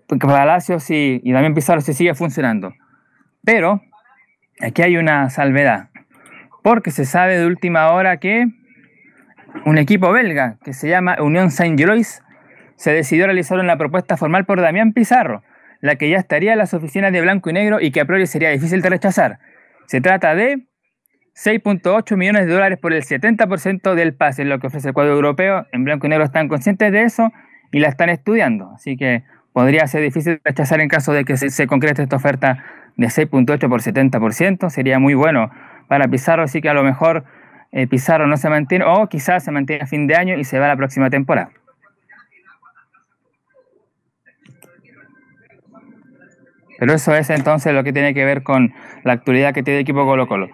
[0.08, 2.74] Palacios y, y Pizarro si sigue funcionando.
[3.44, 3.82] Pero
[4.62, 5.90] aquí hay una salvedad.
[6.62, 8.48] Porque se sabe de última hora que
[9.66, 12.22] un equipo belga que se llama Unión Saint-Gilloise
[12.76, 15.44] se decidió realizar una propuesta formal por Damián Pizarro,
[15.82, 18.28] la que ya estaría en las oficinas de Blanco y Negro y que a priori
[18.28, 19.40] sería difícil de rechazar.
[19.88, 20.66] Se trata de
[21.36, 25.66] 6.8 millones de dólares por el 70% del pase, lo que ofrece el cuadro europeo.
[25.72, 27.32] En Blanco y Negro están conscientes de eso
[27.72, 28.72] y la están estudiando.
[28.76, 32.64] Así que podría ser difícil rechazar en caso de que se, concrete esta oferta
[32.98, 34.70] de 6.8 por 70%.
[34.70, 35.52] Sería muy bueno
[35.92, 37.26] para Pizarro, así que a lo mejor
[37.74, 40.58] eh, Pizarro no se mantiene o quizás se mantiene a fin de año y se
[40.58, 41.52] va a la próxima temporada.
[46.80, 48.74] Pero eso es entonces lo que tiene que ver con
[49.04, 50.48] la actualidad que tiene el equipo Colo Colo.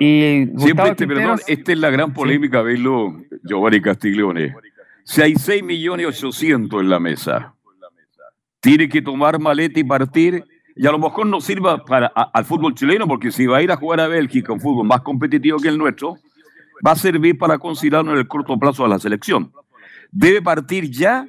[0.00, 2.66] Y Siempre, este, perdón, esta es la gran polémica, ¿Sí?
[2.66, 4.54] verlo, Giovanni Castiglione.
[5.02, 7.54] Si hay 6 millones 800 en la mesa,
[8.60, 10.44] tiene que tomar maleta y partir,
[10.76, 13.70] y a lo mejor no sirva para, al fútbol chileno, porque si va a ir
[13.70, 16.16] a jugar a Bélgica, un fútbol más competitivo que el nuestro,
[16.84, 19.52] va a servir para considerarlo en el corto plazo a la selección.
[20.10, 21.28] Debe partir ya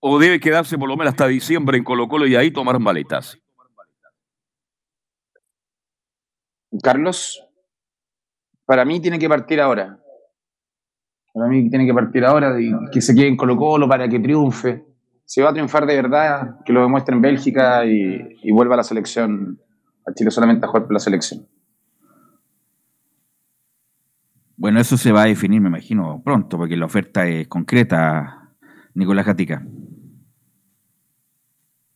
[0.00, 3.38] o debe quedarse por lo menos hasta diciembre en Colo Colo y ahí tomar maletas?
[6.82, 7.42] Carlos,
[8.64, 9.98] para mí tiene que partir ahora.
[11.32, 14.20] Para mí tiene que partir ahora y que se quede en Colo Colo para que
[14.20, 14.84] triunfe.
[15.28, 18.76] Si va a triunfar de verdad, que lo demuestre en Bélgica y, y vuelva a
[18.78, 19.58] la selección,
[20.06, 21.46] a Chile solamente a jugar por la selección.
[24.56, 28.52] Bueno, eso se va a definir, me imagino, pronto, porque la oferta es concreta,
[28.94, 29.62] Nicolás Gatica.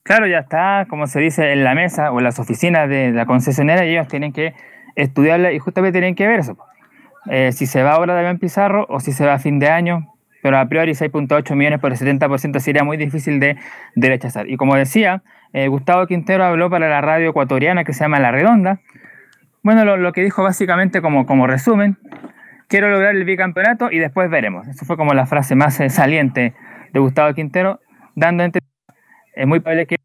[0.03, 3.25] Claro, ya está, como se dice, en la mesa o en las oficinas de la
[3.25, 4.55] concesionaria y ellos tienen que
[4.95, 6.59] estudiarla y justamente tienen que ver eso.
[7.31, 10.12] Eh, si se va ahora Damián Pizarro o si se va a fin de año,
[10.43, 13.57] pero a priori 6.8 millones por el 70% sería muy difícil de,
[13.95, 14.51] de rechazar.
[14.51, 18.33] Y como decía, eh, Gustavo Quintero habló para la radio ecuatoriana que se llama La
[18.33, 18.81] Redonda.
[19.63, 21.97] Bueno, lo, que dijo básicamente como, como resumen,
[22.69, 24.67] quiero lograr el bicampeonato y después veremos.
[24.67, 26.55] Eso fue como la frase más eh, saliente
[26.93, 27.81] de Gustavo Quintero,
[28.17, 28.63] dando entre
[29.35, 29.97] es muy probable que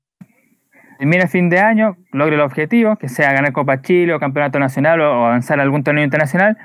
[0.97, 4.57] termine a fin de año, logre el objetivo, que sea ganar Copa Chile o Campeonato
[4.59, 6.57] Nacional o avanzar a algún torneo internacional.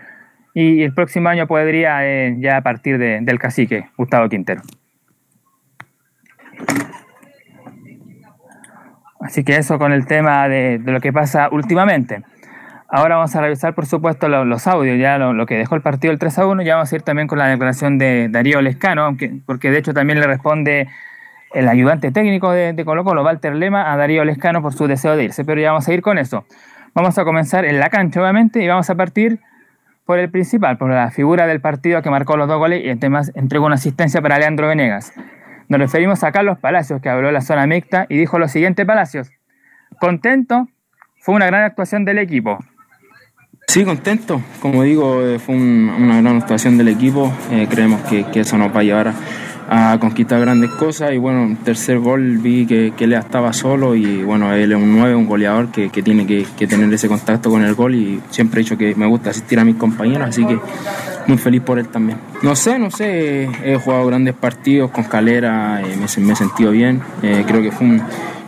[0.54, 4.62] Y el próximo año podría eh, ya a partir de, del cacique, Gustavo Quintero.
[9.20, 12.22] Así que eso con el tema de, de, lo que pasa últimamente.
[12.88, 16.12] Ahora vamos a revisar, por supuesto, los, audios, ya lo, lo, que dejó el partido
[16.12, 16.62] el 3 a 1.
[16.62, 19.94] Ya vamos a ir también con la declaración de Darío Lescano, aunque, porque de hecho
[19.94, 20.88] también le responde
[21.54, 25.16] el ayudante técnico de, de, Colo Colo, Walter Lema, a Darío Lescano por su deseo
[25.16, 25.44] de irse.
[25.44, 26.44] Pero ya vamos a ir con eso.
[26.92, 29.40] Vamos a comenzar en la cancha, obviamente, y vamos a partir
[30.12, 33.32] por el principal, por la figura del partido que marcó los dos goles y además
[33.34, 35.14] entregó una asistencia para Leandro Venegas.
[35.68, 38.84] Nos referimos a Carlos Palacios, que habló en la zona mixta y dijo lo siguiente,
[38.84, 39.30] Palacios,
[39.98, 40.68] contento,
[41.18, 42.58] fue una gran actuación del equipo.
[43.68, 44.42] Sí, contento.
[44.60, 47.32] Como digo, eh, fue un, una gran actuación del equipo.
[47.50, 49.14] Eh, creemos que, que, eso nos va a llevar a,
[49.74, 51.12] a conquistar grandes cosas.
[51.12, 54.78] Y bueno, en tercer gol vi que, que Lea estaba solo y bueno, él es
[54.78, 57.94] un 9, un goleador que, que tiene que, tener ese contacto con el gol.
[57.94, 60.58] Y siempre he dicho que me gusta asistir a mis compañeros, así que
[61.26, 62.18] muy feliz por él también.
[62.42, 66.70] No sé, no sé, he jugado grandes partidos con Calera, eh, me, me, he sentido
[66.70, 68.02] bien, eh, creo que fue un,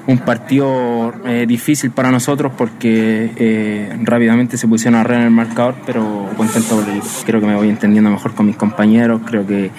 [0.07, 6.29] un partido eh, difícil para nosotros porque rápidamente se pusieron a en el marcador, pero
[6.37, 6.85] contento
[7.25, 9.71] creo que me voy entendiendo mejor con mis compañeros, creo que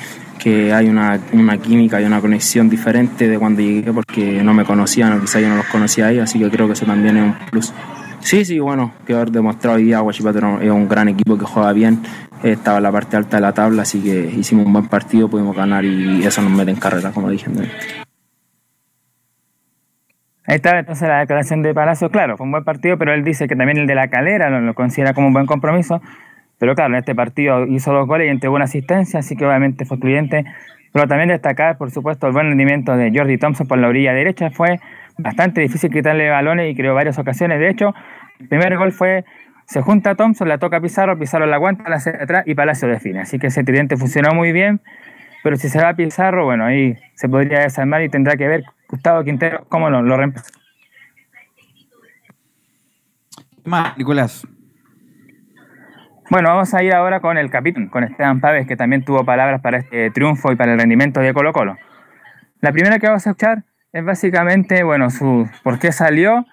[0.45, 4.63] que hay una, una química y una conexión diferente de cuando llegué porque no me
[4.63, 7.23] conocían o quizá yo no los conocía ahí, así que creo que eso también es
[7.23, 7.73] un plus.
[8.19, 11.73] Sí, sí, bueno, que haber demostrado hoy día Guachipato es un gran equipo que juega
[11.73, 11.99] bien,
[12.43, 15.55] estaba en la parte alta de la tabla, así que hicimos un buen partido, pudimos
[15.55, 17.49] ganar y eso nos mete en carrera, como dije.
[20.45, 23.47] Ahí está entonces la declaración de Palacio, claro, fue un buen partido, pero él dice
[23.47, 26.03] que también el de la calera lo, lo considera como un buen compromiso.
[26.57, 29.85] Pero claro, en este partido hizo dos goles y entregó una asistencia, así que obviamente
[29.85, 30.45] fue excluyente.
[30.93, 34.49] Pero también destacar, por supuesto, el buen rendimiento de Jordi Thompson por la orilla derecha.
[34.51, 34.79] Fue
[35.17, 37.59] bastante difícil quitarle balones y creó varias ocasiones.
[37.59, 37.93] De hecho,
[38.39, 39.25] el primer gol fue,
[39.65, 42.55] se junta a Thompson, la toca a Pizarro, Pizarro la aguanta, la hace atrás y
[42.55, 43.19] Palacio define.
[43.19, 44.79] Así que ese tridente funcionó muy bien.
[45.43, 48.63] Pero si se va a Pizarro, bueno, ahí se podría desarmar y tendrá que ver
[48.87, 50.49] Gustavo Quintero cómo lo, lo reemplaza.
[53.63, 54.47] ¿Qué más, Nicolás?
[56.29, 59.61] Bueno, vamos a ir ahora con el capitán, con Esteban Paves, que también tuvo palabras
[59.61, 61.77] para este triunfo y para el rendimiento de Colo Colo.
[62.61, 66.45] La primera que vamos a escuchar es básicamente, bueno, su por qué salió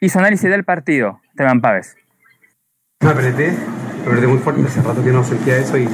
[0.00, 1.96] y su análisis del partido, Esteban Paves.
[3.00, 3.52] Me apreté,
[4.00, 5.88] me apreté muy fuerte, hace rato que no sentía eso y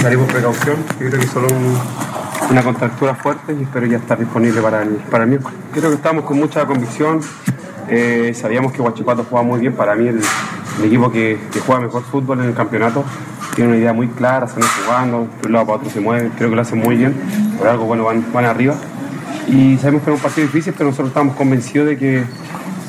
[0.00, 0.76] salí por precaución.
[1.00, 1.78] Yo creo que solo un-
[2.50, 5.58] una contractura fuerte y espero ya estar disponible para el, para miércoles.
[5.72, 7.20] Creo que estamos con mucha convicción.
[7.92, 9.72] eh, sabíamos que Huachipato jugaba muy bien.
[9.74, 10.20] Para mí, el,
[10.80, 13.04] el equipo que, juega mejor fútbol en el campeonato
[13.54, 16.30] tiene una idea muy clara, se van jugando, de un lado para otro se mueven.
[16.30, 17.14] Creo que lo hacen muy bien.
[17.58, 18.76] Por algo, bueno, van, van arriba.
[19.46, 22.24] Y sabemos que es un partido difícil, pero nosotros estamos convencidos de que,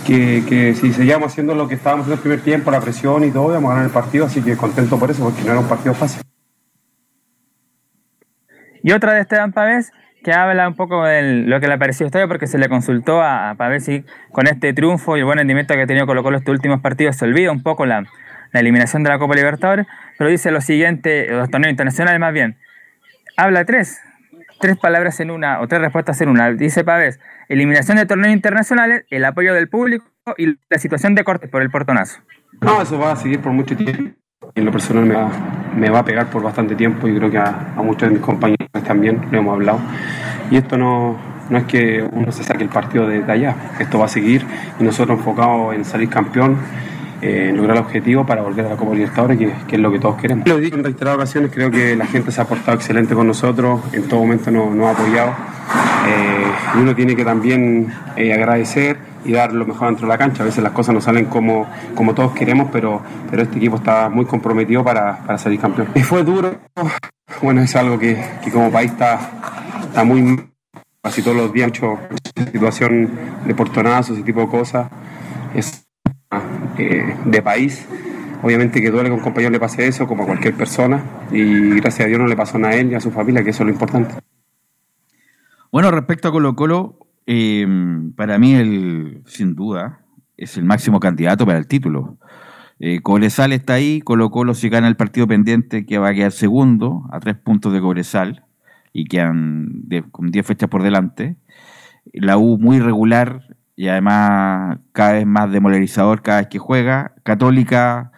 [0.06, 3.32] que, que si seguíamos haciendo lo que estábamos haciendo el primer tiempo, la presión y
[3.32, 5.68] todo, íbamos a ganar el partido, así que contento por eso, porque no era un
[5.68, 6.22] partido fácil.
[8.84, 9.92] Y otra de Esteban Pavés,
[10.24, 13.22] que habla un poco de lo que le pareció a usted, porque se le consultó
[13.22, 16.24] a, a Pavés si con este triunfo y el buen rendimiento que ha tenido Colo
[16.24, 18.06] Colo estos últimos partidos se olvida un poco la,
[18.52, 22.58] la eliminación de la Copa Libertadores, pero dice lo siguiente, los torneos internacionales más bien.
[23.38, 24.00] Habla tres,
[24.60, 26.52] tres palabras en una, o tres respuestas en una.
[26.52, 30.06] Dice Pavés, eliminación de torneos internacionales, el apoyo del público
[30.38, 32.22] y la situación de cortes por el portonazo.
[32.62, 34.16] No, eso va a seguir por mucho tiempo.
[34.56, 35.30] En lo personal me va,
[35.78, 38.24] me va a pegar por bastante tiempo y creo que a, a muchos de mis
[38.24, 39.80] compañeros también lo hemos hablado.
[40.50, 41.16] Y esto no,
[41.50, 44.46] no es que uno se saque el partido de, de allá, esto va a seguir
[44.80, 46.58] y nosotros enfocados en salir campeón,
[47.22, 49.92] eh, en lograr el objetivo para volver a la Copa Libertadores, que, que es lo
[49.92, 50.48] que todos queremos.
[50.48, 53.28] Lo he dicho en reiteradas ocasiones, creo que la gente se ha portado excelente con
[53.28, 58.34] nosotros, en todo momento nos, nos ha apoyado eh, y uno tiene que también eh,
[58.34, 60.44] agradecer y dar lo mejor dentro de la cancha.
[60.44, 64.10] A veces las cosas no salen como, como todos queremos, pero, pero este equipo está
[64.10, 65.90] muy comprometido para, para salir campeón.
[65.96, 66.60] Y fue duro,
[67.42, 69.20] bueno, es algo que, que como país está,
[69.84, 70.48] está muy
[71.02, 71.98] casi todos los días mucho
[72.52, 73.10] situación
[73.46, 74.90] de portonazos y tipo de cosas.
[75.54, 75.86] Es
[76.78, 77.86] eh, de país.
[78.44, 81.80] Obviamente que duele que a un compañero le pase eso, como a cualquier persona, y
[81.80, 83.64] gracias a Dios no le pasó nada a él y a su familia, que eso
[83.64, 84.16] es lo importante.
[85.72, 86.98] Bueno, respecto a Colo Colo,
[87.34, 87.68] eh,
[88.18, 90.02] para mí, el, sin duda,
[90.38, 92.18] es el máximo candidato para el título.
[92.80, 96.32] Eh, Cobresal está ahí, Colo Colo si gana el partido pendiente que va a quedar
[96.34, 98.46] segundo a tres puntos de Cobresal
[98.92, 101.38] y quedan de- con 10 fechas por delante.
[102.14, 103.44] La U muy regular
[103.76, 107.14] y además cada vez más demolarizador cada vez que juega.
[107.24, 108.12] Católica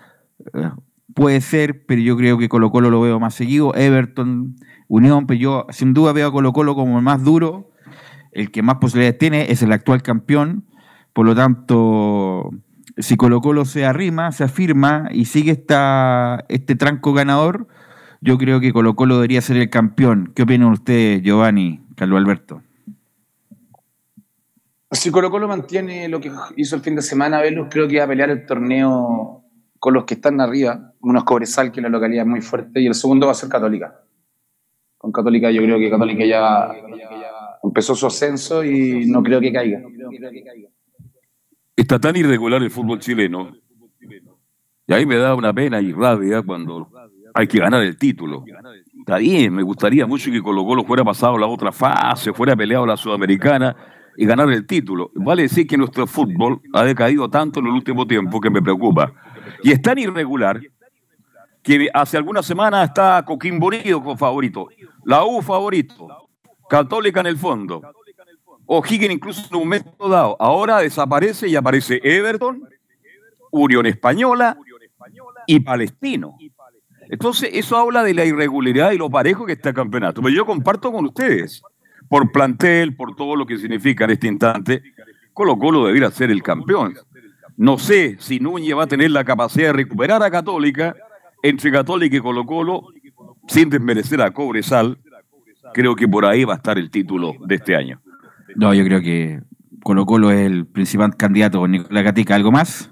[0.54, 0.69] eh,
[1.13, 3.76] puede ser, pero yo creo que Colo Colo lo veo más seguido.
[3.76, 4.56] Everton,
[4.88, 7.69] Unión, pero yo sin duda veo a Colo Colo como el más duro.
[8.34, 10.65] El que más posibilidades tiene es el actual campeón.
[11.13, 12.50] Por lo tanto,
[12.98, 17.67] si Colo Colo se arrima, se afirma y sigue esta, este tranco ganador,
[18.22, 20.32] yo creo que Colo Colo debería ser el campeón.
[20.36, 22.63] ¿Qué opinan ustedes, Giovanni, Carlos Alberto?
[24.91, 28.06] Si Colo Colo mantiene lo que hizo el fin de semana, Velus, creo que va
[28.06, 29.43] a pelear el torneo
[29.78, 32.93] con los que están arriba, unos Cobresal, que es la localidad muy fuerte, y el
[32.93, 34.02] segundo va a ser Católica.
[34.98, 36.72] Con Católica yo creo que Católica ya
[37.63, 39.82] empezó su ascenso y no creo que caiga.
[41.76, 43.54] Está tan irregular el fútbol chileno.
[44.86, 46.89] Y ahí me da una pena y rabia cuando
[47.34, 48.43] hay que ganar el título.
[48.99, 52.86] Está bien, me gustaría mucho que Colo Colo fuera pasado la otra fase, fuera peleado
[52.86, 53.76] la Sudamericana
[54.17, 55.12] y ganar el título.
[55.15, 59.13] Vale decir que nuestro fútbol ha decaído tanto en el último tiempo que me preocupa.
[59.63, 60.62] Y es tan irregular
[61.63, 64.67] que hace algunas semanas está Coquimbo Unido como favorito,
[65.06, 66.08] la U favorito,
[66.69, 67.82] Católica en el fondo,
[68.65, 70.38] O'Higgins incluso en un momento dado.
[70.39, 72.67] Ahora desaparece y aparece Everton,
[73.52, 74.58] Unión Española
[75.47, 76.38] y Palestino.
[77.09, 80.22] Entonces, eso habla de la irregularidad y lo parejo que está el campeonato.
[80.22, 81.61] Pero yo comparto con ustedes,
[82.09, 84.82] por plantel, por todo lo que significa en este instante,
[85.34, 86.95] Colo Colo debería ser el campeón.
[87.57, 90.95] No sé si Núñez va a tener la capacidad de recuperar a Católica,
[91.43, 92.88] entre Católica y Colo Colo,
[93.47, 94.97] sin desmerecer a Cobresal.
[95.74, 98.01] Creo que por ahí va a estar el título de este año.
[98.55, 99.41] No, yo creo que
[99.82, 102.36] Colo Colo es el principal candidato con Nicolás Gatica.
[102.36, 102.91] ¿Algo más?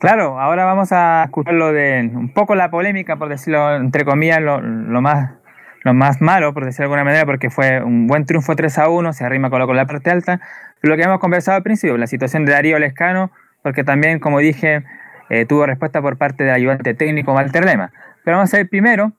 [0.00, 4.40] Claro, ahora vamos a escuchar lo de un poco la polémica, por decirlo entre comillas,
[4.40, 5.38] lo, lo más
[5.84, 8.88] lo más malo, por decirlo de alguna manera, porque fue un buen triunfo 3 a
[8.88, 10.40] 1, se arrima con la parte alta.
[10.82, 13.30] Lo que hemos conversado al principio, la situación de Darío Lescano,
[13.62, 14.84] porque también, como dije,
[15.30, 17.92] eh, tuvo respuesta por parte del ayudante técnico Walter Lema.
[18.24, 19.12] Pero vamos a ir primero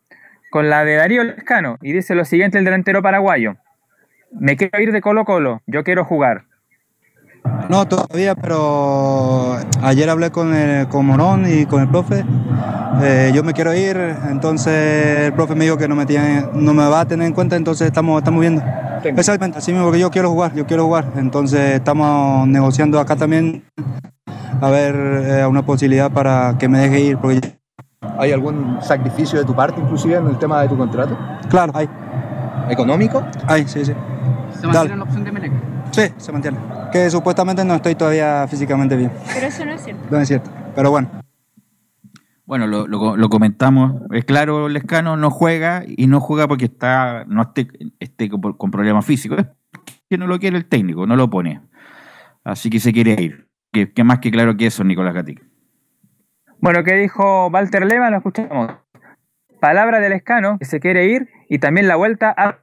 [0.50, 3.56] con la de Darío Lescano, y dice lo siguiente el delantero paraguayo.
[4.32, 6.45] Me quiero ir de Colo Colo, yo quiero jugar.
[7.70, 12.26] No, todavía, pero ayer hablé con, el, con Morón y con el profe.
[13.02, 13.97] Eh, yo me quiero ir,
[14.30, 17.34] entonces el profe me dijo que no me, tiene, no me va a tener en
[17.34, 18.62] cuenta, entonces estamos, estamos viendo.
[19.04, 21.06] Exactamente, así mismo, porque yo quiero jugar, yo quiero jugar.
[21.16, 23.64] Entonces estamos negociando acá también
[24.62, 27.18] a ver eh, una posibilidad para que me deje ir.
[27.18, 27.59] Porque...
[28.18, 31.18] ¿Hay algún sacrificio de tu parte, inclusive, en el tema de tu contrato?
[31.50, 31.89] Claro, hay.
[32.70, 33.24] ¿Económico?
[33.47, 33.93] Hay, sí, sí.
[34.60, 35.52] ¿Se mantiene la opción de Melec?
[35.91, 36.58] Sí, se mantiene.
[36.91, 39.12] Que supuestamente no estoy todavía físicamente bien.
[39.34, 40.04] Pero eso no es cierto.
[40.10, 41.10] No es cierto, pero bueno.
[42.45, 44.02] Bueno, lo, lo- lo comentamos.
[44.12, 47.68] Es claro, Lescano no juega y no juega porque está no esté,
[48.00, 49.39] esté con, con problemas físicos.
[49.39, 51.62] Es que no lo quiere el técnico, no lo pone.
[52.43, 53.50] Así que se quiere ir.
[53.72, 55.43] Que, que más que claro que eso, Nicolás Gatica.
[56.62, 58.10] Bueno, ¿qué dijo Walter Lema?
[58.10, 58.72] Lo escuchamos.
[59.60, 62.57] Palabra del Escano, que se quiere ir, y también la vuelta a...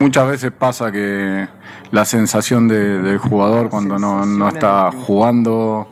[0.00, 1.48] Muchas veces pasa que
[1.90, 5.88] la sensación de- del jugador cuando no, no está jugando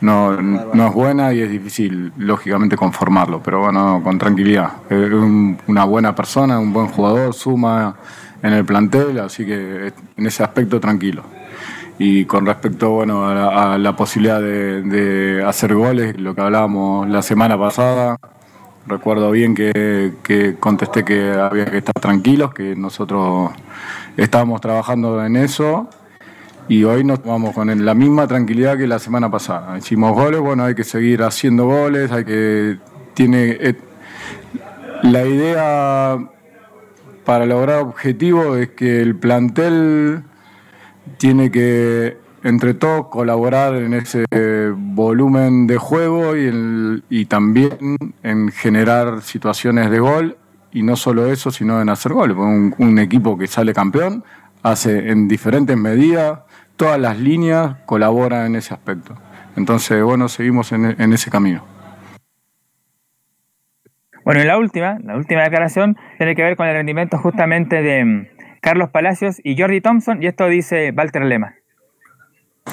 [0.00, 3.40] no, no es buena y es difícil, lógicamente, conformarlo.
[3.42, 4.72] Pero bueno, con tranquilidad.
[4.90, 7.94] Es un- una buena persona, un buen jugador, suma
[8.42, 11.22] en el plantel, así que en ese aspecto tranquilo.
[11.98, 17.58] Y con respecto bueno, a, la, posibilidad de, hacer goles, lo que hablábamos la semana
[17.58, 18.18] pasada,
[18.86, 23.50] Recuerdo bien que, contesté que había que estar tranquilos, que nosotros
[24.16, 25.88] estábamos trabajando en eso
[26.68, 29.78] y hoy nos vamos con la misma tranquilidad que la semana pasada.
[29.78, 32.78] Hicimos goles, bueno, hay que seguir haciendo goles, hay que
[33.14, 33.74] tiene eh,
[35.02, 36.18] la idea
[37.24, 40.24] para lograr objetivos es que el plantel
[41.18, 44.24] tiene que entre todos colaborar en ese
[44.76, 50.36] volumen de juego y, también en generar situaciones de gol
[50.70, 52.36] y no solo eso, sino en hacer goles.
[52.36, 54.24] Un, un equipo que sale campeón
[54.62, 56.40] hace en diferentes medidas,
[56.76, 59.14] todas las líneas colaboran en ese aspecto.
[59.56, 61.64] Entonces, bueno, seguimos en, en ese camino.
[64.24, 68.30] Bueno, y la última, la última declaración tiene que ver con el rendimiento justamente de
[68.64, 71.54] Carlos Palacios y Jordi Thompson, y esto dice Walter Lema.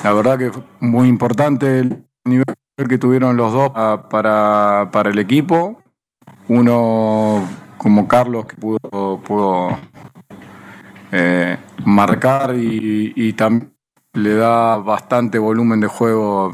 [0.05, 2.45] La verdad que fue muy importante el nivel
[2.87, 3.71] que tuvieron los dos
[4.09, 5.83] para, para el equipo.
[6.47, 7.45] Uno
[7.77, 9.77] como Carlos que pudo,
[11.11, 13.73] eh, marcar y, también
[14.13, 16.53] le da bastante volumen de juego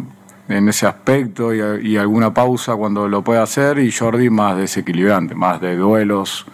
[0.49, 5.61] en ese aspecto y alguna pausa cuando lo puede hacer y Jordi más desequilibrante, más
[5.61, 6.47] de duelos,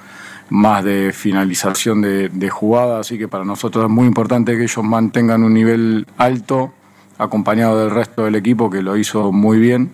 [0.54, 4.84] más de finalización de, de jugada, así que para nosotros es muy importante que ellos
[4.84, 6.72] mantengan un nivel alto,
[7.18, 9.92] acompañado del resto del equipo que lo hizo muy bien,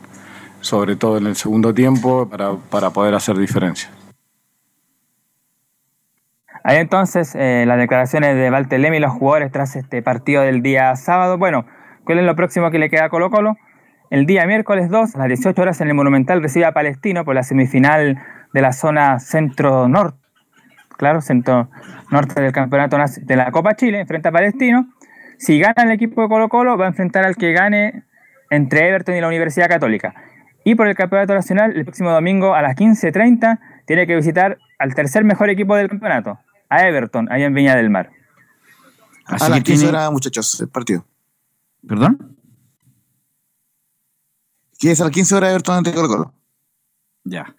[0.59, 3.89] sobre todo en el segundo tiempo, para, para poder hacer diferencia.
[6.65, 10.61] Ahí entonces eh, las declaraciones de Walter Lema y los jugadores tras este partido del
[10.61, 11.37] día sábado.
[11.37, 11.65] Bueno,
[12.03, 13.55] ¿cuál es lo próximo que le queda a Colo Colo?
[14.09, 17.35] El día miércoles 2, a las 18 horas en el Monumental, recibe a Palestino por
[17.35, 18.21] la semifinal
[18.53, 20.28] de la zona centro-norte.
[20.99, 24.93] Claro, centro-norte del campeonato de la Copa Chile, enfrenta a Palestino.
[25.37, 28.03] Si gana el equipo de Colo Colo, va a enfrentar al que gane
[28.49, 30.13] entre Everton y la Universidad Católica.
[30.65, 34.93] Y por el campeonato nacional, el próximo domingo a las 15.30, tiene que visitar al
[34.93, 36.37] tercer mejor equipo del campeonato,
[36.67, 38.09] a Everton, allá en Viña del Mar.
[39.25, 41.05] Así a las que 15 tiene- horas, muchachos, el partido.
[41.87, 42.35] ¿Perdón?
[44.77, 46.33] ¿Quieres a las 15 horas Everton ante Colo Colo?
[47.23, 47.55] Ya,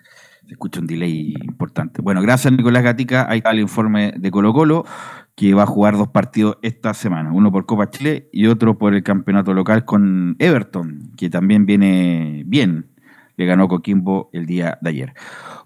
[0.50, 2.02] se escucha un delay importante.
[2.02, 3.24] Bueno, gracias Nicolás Gatica.
[3.30, 4.84] Ahí está el informe de Colo Colo,
[5.36, 8.92] que va a jugar dos partidos esta semana, uno por Copa Chile y otro por
[8.92, 12.88] el campeonato local con Everton, que también viene bien.
[13.36, 15.14] Le ganó Coquimbo el día de ayer.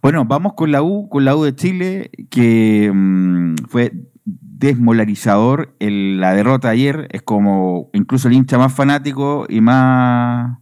[0.02, 3.90] Bueno, vamos con la U, con la U de Chile, que mm, fue
[4.26, 7.08] desmolarizador el- la derrota ayer.
[7.10, 10.58] Es como incluso el hincha más fanático y más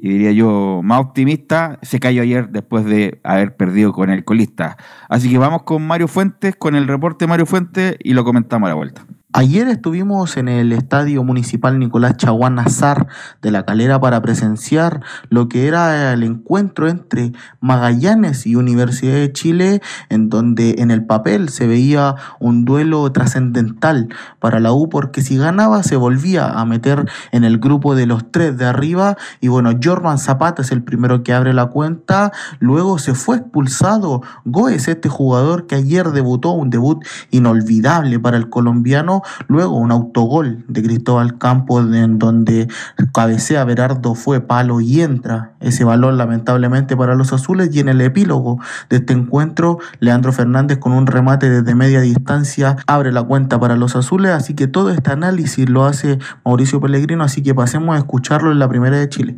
[0.00, 4.76] y diría yo, más optimista, se cayó ayer después de haber perdido con el colista.
[5.08, 8.68] Así que vamos con Mario Fuentes, con el reporte de Mario Fuentes y lo comentamos
[8.68, 9.04] a la vuelta.
[9.34, 13.08] Ayer estuvimos en el Estadio Municipal Nicolás Chaguán Nazar
[13.42, 19.30] de la Calera para presenciar lo que era el encuentro entre Magallanes y Universidad de
[19.30, 24.08] Chile, en donde en el papel se veía un duelo trascendental
[24.38, 28.32] para la U, porque si ganaba se volvía a meter en el grupo de los
[28.32, 29.18] tres de arriba.
[29.42, 32.32] Y bueno, Jorman Zapata es el primero que abre la cuenta.
[32.60, 38.48] Luego se fue expulsado Goes, este jugador que ayer debutó, un debut inolvidable para el
[38.48, 42.68] colombiano Luego un autogol de Cristóbal Campos en donde
[43.12, 48.00] cabecea Berardo fue palo y entra ese balón lamentablemente para los azules y en el
[48.00, 48.58] epílogo
[48.90, 53.76] de este encuentro Leandro Fernández con un remate desde media distancia abre la cuenta para
[53.76, 57.98] los azules, así que todo este análisis lo hace Mauricio Pellegrino, así que pasemos a
[57.98, 59.36] escucharlo en la primera de Chile.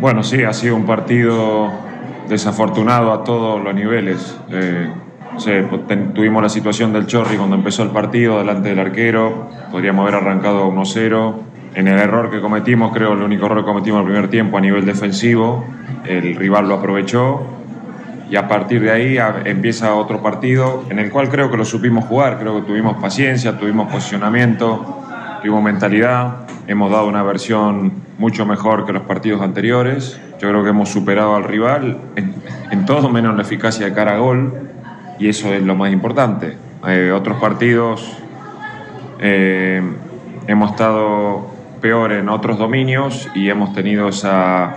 [0.00, 1.70] Bueno, sí, ha sido un partido
[2.28, 4.36] desafortunado a todos los niveles.
[4.48, 4.92] Eh,
[5.32, 10.16] Pues, tuvimos la situación del Chorri cuando empezó el partido delante del arquero, podríamos haber
[10.16, 11.34] arrancado 1-0.
[11.74, 14.60] En el error que cometimos, creo el único error que cometimos el primer tiempo a
[14.60, 15.64] nivel defensivo,
[16.04, 17.46] el rival lo aprovechó.
[18.30, 22.04] Y a partir de ahí empieza otro partido en el cual creo que lo supimos
[22.04, 25.02] jugar, creo que tuvimos paciencia, tuvimos posicionamiento,
[25.40, 30.20] tuvimos mentalidad, hemos dado una versión mucho mejor que los partidos anteriores.
[30.38, 32.34] Yo creo que hemos superado al rival en,
[32.70, 34.72] en todo menos la eficacia de cara a gol
[35.22, 36.56] y eso es lo más importante.
[36.84, 38.18] Eh, otros partidos
[39.20, 39.80] eh,
[40.48, 41.46] hemos estado
[41.80, 44.74] peor en otros dominios y hemos tenido esa,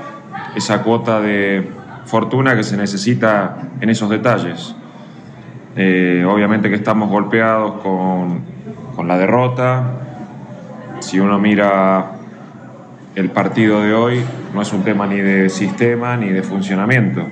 [0.56, 1.68] esa cuota de
[2.06, 4.76] fortuna que se necesita en esos detalles.
[5.76, 8.42] Eh, obviamente que estamos golpeados con,
[8.96, 9.94] con la derrota.
[11.00, 12.12] Si uno mira
[13.16, 14.22] el partido de hoy,
[14.54, 17.26] no es un tema ni de sistema ni de funcionamiento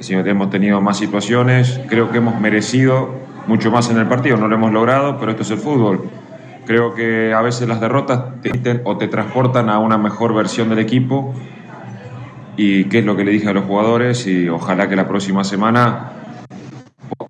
[0.00, 3.14] si hemos tenido más situaciones, creo que hemos merecido
[3.46, 6.08] mucho más en el partido, no lo hemos logrado, pero esto es el fútbol.
[6.66, 10.80] Creo que a veces las derrotas te, o te transportan a una mejor versión del
[10.80, 11.34] equipo
[12.58, 15.44] y qué es lo que le dije a los jugadores y ojalá que la próxima
[15.44, 16.12] semana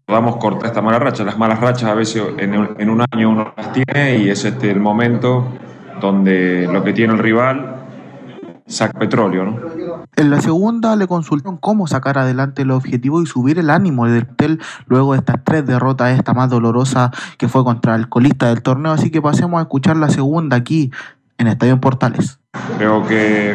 [0.06, 1.22] podamos cortar esta mala racha.
[1.22, 4.80] Las malas rachas a veces en, un año uno las tiene y es este el
[4.80, 5.46] momento
[6.00, 7.77] donde lo que tiene el rival
[8.68, 9.58] saca petróleo, ¿no?
[10.14, 14.24] En la segunda le consultaron cómo sacar adelante el objetivo y subir el ánimo del
[14.24, 18.62] hotel luego de estas tres derrotas, esta más dolorosa que fue contra el colista del
[18.62, 18.92] torneo.
[18.92, 20.92] Así que pasemos a escuchar la segunda aquí
[21.38, 22.38] en Estadio Portales.
[22.76, 23.54] Creo que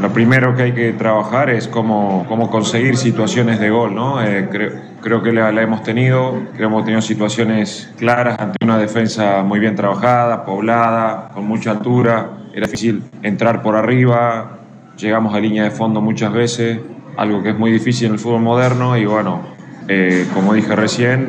[0.00, 4.22] lo primero que hay que trabajar es cómo, cómo conseguir situaciones de gol, ¿no?
[4.22, 8.78] Eh, creo, creo, que la, hemos tenido, creo que hemos tenido situaciones claras ante una
[8.78, 12.41] defensa muy bien trabajada, poblada, con mucha altura.
[12.52, 14.58] Era difícil entrar por arriba,
[14.96, 16.80] llegamos a línea de fondo muchas veces,
[17.16, 19.40] algo que es muy difícil en el fútbol moderno y bueno,
[19.88, 21.28] eh, como dije recién,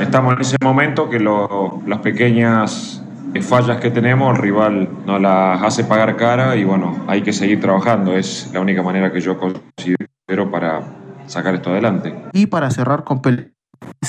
[0.00, 3.02] estamos en ese momento que las pequeñas
[3.42, 7.60] fallas que tenemos, el rival nos las hace pagar cara y bueno, hay que seguir
[7.60, 8.16] trabajando.
[8.16, 10.82] Es la única manera que yo considero para
[11.26, 12.14] sacar esto adelante.
[12.32, 13.20] Y para cerrar con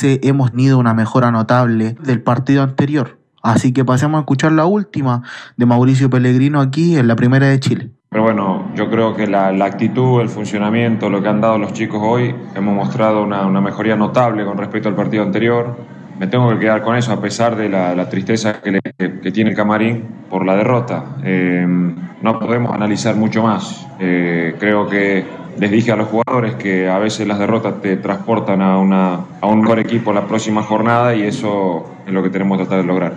[0.01, 3.18] hemos tenido una mejora notable del partido anterior.
[3.41, 5.23] Así que pasemos a escuchar la última
[5.57, 7.91] de Mauricio Pellegrino aquí en la primera de Chile.
[8.09, 11.99] Pero bueno, yo creo que la, actitud, el funcionamiento, lo que han dado los chicos
[12.01, 16.81] hoy, hemos mostrado una, mejoría notable con respecto al partido anterior me tengo que quedar
[16.81, 21.15] con eso, a pesar de la, tristeza que, tiene el camarín por la derrota.
[21.23, 21.65] Eh,
[22.21, 23.87] no podemos analizar mucho más.
[23.99, 25.23] Eh, creo que
[25.57, 29.47] les dije a los jugadores que a veces las derrotas te transportan a, una, a
[29.47, 32.87] un mejor equipo la próxima jornada y eso es lo que tenemos que tratar de
[32.87, 33.13] lograr.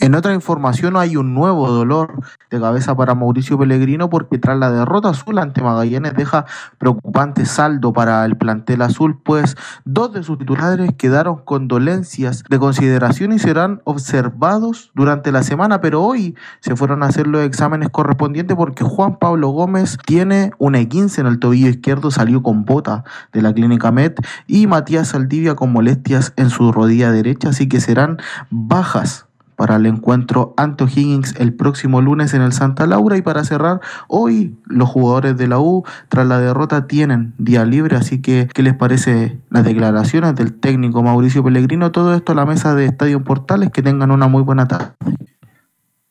[0.00, 2.20] En otra información hay un nuevo dolor
[2.50, 6.46] de cabeza para Mauricio Pellegrino porque tras la derrota azul ante Magallanes deja
[6.78, 12.58] preocupante saldo para el plantel azul, pues dos de sus titulares quedaron con dolencias de
[12.58, 17.88] consideración y serán observados durante la semana, pero hoy se fueron a hacer los exámenes
[17.88, 23.04] correspondientes porque Juan Pablo Gómez tiene un E15 en el tobillo izquierdo, salió con bota
[23.32, 27.80] de la clínica Met y Matías Saldivia con molestias en su rodilla derecha, así que
[27.80, 28.18] serán
[28.50, 29.23] bajas
[29.56, 33.16] para el encuentro ante Higgins el próximo lunes en el Santa Laura.
[33.16, 37.96] Y para cerrar, hoy los jugadores de la U, tras la derrota, tienen día libre.
[37.96, 41.92] Así que, ¿qué les parece las declaraciones del técnico Mauricio Pellegrino?
[41.92, 43.70] Todo esto a la mesa de Estadio Portales.
[43.70, 44.92] Que tengan una muy buena tarde.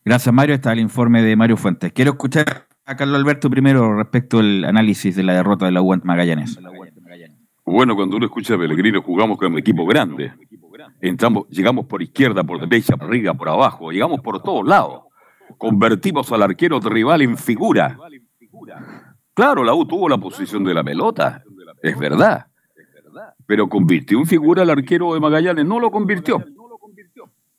[0.06, 0.56] Gracias, Mario.
[0.56, 1.91] Está el informe de Mario Fuentes.
[1.94, 5.94] Quiero escuchar a Carlos Alberto primero respecto al análisis de la derrota de la U
[5.94, 6.60] ante Magallanes.
[7.66, 10.34] Bueno, cuando uno escucha a Pellegrino, jugamos con un equipo grande
[11.02, 15.04] Entramos, llegamos por izquierda, por derecha, por arriba, por abajo, llegamos por todos lados.
[15.58, 17.98] Convertimos al arquero rival en figura.
[19.34, 21.44] Claro, la U tuvo la posición de la pelota,
[21.82, 22.48] es verdad.
[23.46, 26.44] Pero convirtió en figura al arquero de Magallanes, no lo convirtió.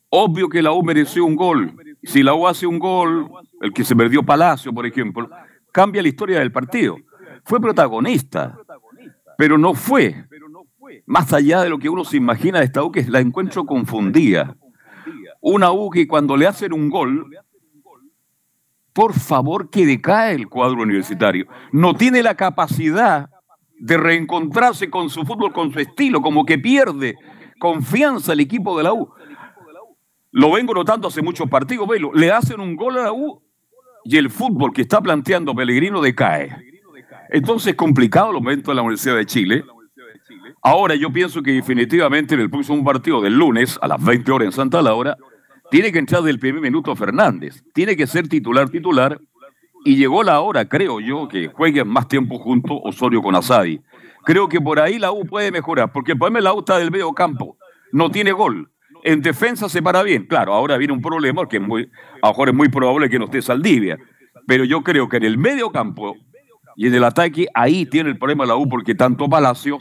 [0.08, 1.74] Obvio que la U mereció un gol.
[2.02, 3.28] Si la U hace un gol,
[3.60, 5.28] el que se perdió Palacio, por ejemplo,
[5.72, 6.96] cambia la historia del partido.
[7.44, 8.56] Fue protagonista,
[9.36, 10.24] pero no fue.
[11.06, 14.56] Más allá de lo que uno se imagina de esta U, que la encuentro confundida.
[15.40, 17.26] Una U que cuando le hacen un gol,
[18.92, 21.46] por favor que decae el cuadro universitario.
[21.72, 23.28] No tiene la capacidad
[23.78, 27.16] de reencontrarse con su fútbol, con su estilo, como que pierde
[27.58, 29.10] confianza el equipo de la U.
[30.30, 33.42] Lo vengo notando hace muchos partidos, velo, le hacen un gol a la U
[34.04, 36.50] y el fútbol que está planteando Pellegrino decae.
[37.30, 39.64] Entonces es complicado el momento de la Universidad de Chile.
[40.66, 44.46] Ahora yo pienso que definitivamente en el próximo partido del lunes a las 20 horas
[44.46, 45.14] en Santa Laura,
[45.70, 49.20] tiene que entrar del primer minuto Fernández, tiene que ser titular titular
[49.84, 53.82] y llegó la hora, creo yo, que jueguen más tiempo junto Osorio con Asadi.
[54.24, 56.90] Creo que por ahí la U puede mejorar, porque el problema la U está del
[56.90, 57.58] medio campo,
[57.92, 58.70] no tiene gol.
[59.02, 60.24] En defensa se para bien.
[60.24, 61.90] Claro, ahora viene un problema, porque es muy,
[62.22, 63.98] a lo mejor es muy probable que no esté Saldivia.
[64.46, 66.16] Pero yo creo que en el medio campo
[66.74, 69.78] y en el ataque, ahí tiene el problema la U, porque tanto Palacio,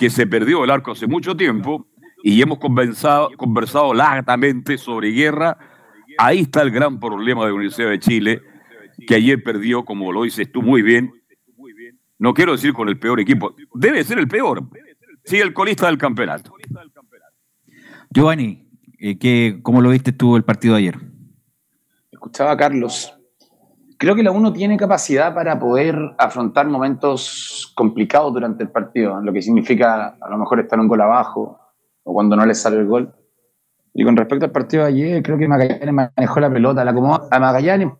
[0.00, 1.86] que se perdió el arco hace mucho tiempo,
[2.24, 5.58] y hemos conversado, conversado largamente sobre guerra,
[6.16, 8.40] ahí está el gran problema de la Universidad de Chile,
[9.06, 11.12] que ayer perdió, como lo dices tú muy bien,
[12.18, 14.70] no quiero decir con el peor equipo, debe ser el peor,
[15.22, 16.54] sí, el colista del campeonato.
[18.08, 20.98] Giovanni, eh, ¿qué, ¿cómo lo viste tú el partido de ayer?
[22.10, 23.19] Escuchaba a Carlos.
[24.00, 29.30] Creo que la uno tiene capacidad para poder afrontar momentos complicados durante el partido, lo
[29.30, 31.60] que significa a lo mejor estar un gol abajo
[32.02, 33.12] o cuando no le sale el gol.
[33.92, 37.28] Y con respecto al partido de ayer, creo que Magallanes manejó la pelota, la acomodó
[37.30, 37.90] a Magallanes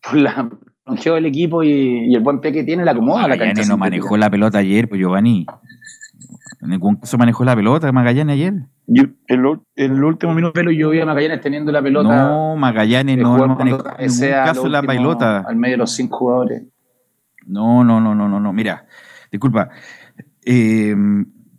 [0.00, 0.48] por la
[0.86, 3.46] longevo del equipo y, y el buen pie que tiene, la acomoda a la cancha.
[3.46, 5.44] Magallanes no manejó la pelota ayer, pues Giovanni.
[6.60, 8.54] En ningún caso manejó la pelota Magallanes ayer.
[8.92, 9.44] Yo, el,
[9.76, 12.08] el último minuto pero yo vi a Magallanes teniendo la pelota.
[12.08, 15.44] No, Magallanes no, no ningún caso la pelota.
[15.46, 16.64] Al medio de los cinco jugadores.
[17.46, 18.52] No, no, no, no, no, no.
[18.52, 18.86] Mira,
[19.30, 19.68] disculpa.
[20.44, 20.96] Eh,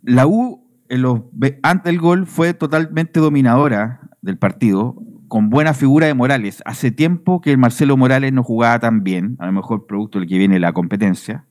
[0.02, 1.22] la U, en los,
[1.62, 4.96] antes del gol, fue totalmente dominadora del partido,
[5.28, 6.62] con buena figura de Morales.
[6.66, 10.28] Hace tiempo que el Marcelo Morales no jugaba tan bien, a lo mejor producto del
[10.28, 11.46] que viene la competencia.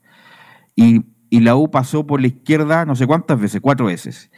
[0.76, 4.30] Y, y la U pasó por la izquierda no sé cuántas veces, cuatro veces.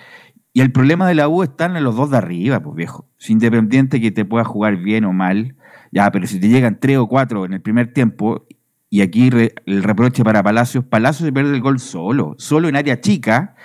[0.53, 3.09] Y el problema de la U están en los dos de arriba, pues viejo.
[3.19, 5.55] Es independiente que te pueda jugar bien o mal.
[5.91, 8.45] Ya, pero si te llegan tres o cuatro en el primer tiempo,
[8.89, 9.31] y aquí
[9.65, 13.55] el reproche para Palacios, Palacios se pierde el gol solo, solo en área chica,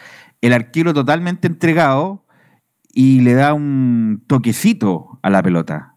[0.41, 2.25] el arquero totalmente entregado
[2.95, 5.97] y le da un toquecito a la pelota.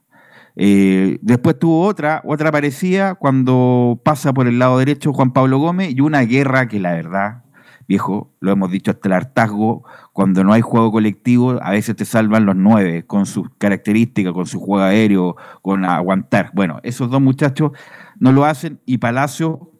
[0.57, 5.93] Eh, después tuvo otra, otra parecida cuando pasa por el lado derecho Juan Pablo Gómez
[5.95, 7.43] y una guerra que la verdad,
[7.91, 9.83] viejo, lo hemos dicho hasta el hartazgo,
[10.13, 14.45] cuando no hay juego colectivo, a veces te salvan los nueve, con sus características, con
[14.45, 16.51] su juego aéreo, con aguantar.
[16.53, 17.71] Bueno, esos dos muchachos
[18.17, 19.71] no lo hacen y Palacio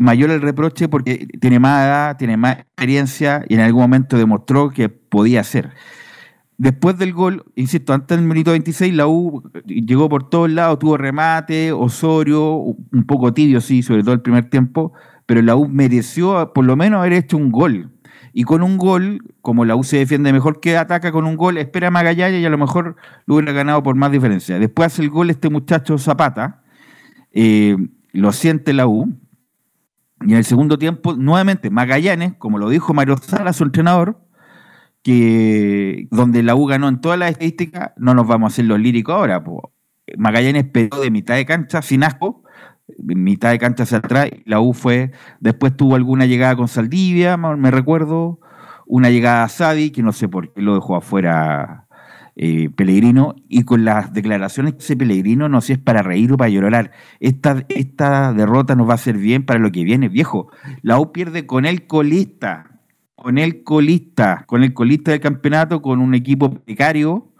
[0.00, 4.70] mayor el reproche porque tiene más edad, tiene más experiencia y en algún momento demostró
[4.70, 5.70] que podía hacer.
[6.58, 10.96] Después del gol, insisto, antes del minuto 26, la U llegó por todos lados, tuvo
[10.96, 14.92] remate, Osorio, un poco tibio, sí, sobre todo el primer tiempo,
[15.32, 17.90] pero la U mereció por lo menos haber hecho un gol.
[18.34, 21.56] Y con un gol, como la U se defiende mejor que ataca con un gol,
[21.56, 24.58] espera a Magallanes y a lo mejor lo hubiera ganado por más diferencia.
[24.58, 26.60] Después hace el gol este muchacho Zapata,
[27.30, 27.78] eh,
[28.12, 29.10] lo siente la U,
[30.20, 34.20] y en el segundo tiempo, nuevamente, Magallanes, como lo dijo Mario Sala, su entrenador,
[35.02, 38.78] que donde la U ganó en todas las estadísticas, no nos vamos a hacer los
[38.78, 39.42] líricos ahora.
[39.42, 39.72] po.
[40.18, 42.41] Magallanes pegó de mitad de cancha sin asco,
[42.98, 47.70] mitad de cancha hacia atrás, la U fue, después tuvo alguna llegada con Saldivia, me
[47.70, 48.40] recuerdo,
[48.86, 51.86] una llegada a Sadi, que no sé por qué lo dejó afuera
[52.34, 56.32] eh, Pellegrino, y con las declaraciones que hace Pellegrino, no sé si es para reír
[56.32, 56.90] o para llorar.
[57.20, 60.50] Esta, esta derrota nos va a hacer bien para lo que viene, viejo.
[60.82, 62.80] La U pierde con el colista,
[63.14, 67.32] con el colista, con el colista del campeonato, con un equipo precario,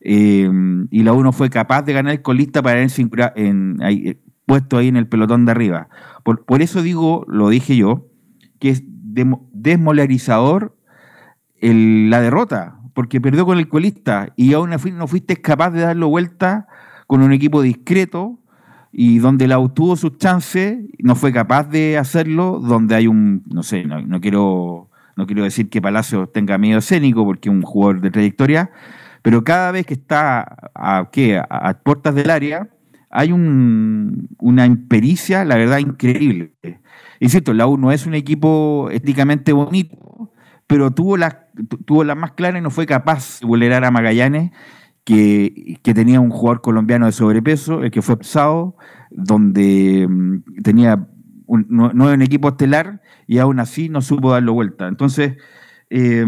[0.00, 0.48] eh,
[0.90, 4.78] y la U no fue capaz de ganar el colista para en, ahí, eh, puesto
[4.78, 5.88] ahí en el pelotón de arriba.
[6.24, 8.06] Por, por eso digo, lo dije yo,
[8.58, 10.74] que es desmolarizador
[11.60, 16.66] la derrota, porque perdió con el colista y aún no fuiste capaz de darlo vuelta
[17.06, 18.38] con un equipo discreto
[18.90, 23.42] y donde la U tuvo sus chances, no fue capaz de hacerlo, donde hay un,
[23.52, 27.54] no sé, no, no quiero, no quiero decir que Palacios tenga miedo escénico porque es
[27.54, 28.70] un jugador de trayectoria,
[29.20, 31.38] pero cada vez que está a, ¿qué?
[31.38, 32.70] a puertas del área,
[33.10, 36.52] hay un- una impericia, la verdad, increíble.
[37.20, 40.30] Insisto, la U no es un equipo éticamente bonito,
[40.66, 41.16] pero tuvo
[41.68, 44.52] tu- tuvo la más clara y no fue capaz de vulnerar a Magallanes,
[45.04, 48.76] que, tenía un jugador colombiano de sobrepeso, el que fue pesado,
[49.10, 51.08] donde mm, tenía
[51.46, 54.86] un, no, era un equipo estelar y aún así no supo darlo vuelta.
[54.86, 55.36] Entonces,
[55.90, 56.26] eh,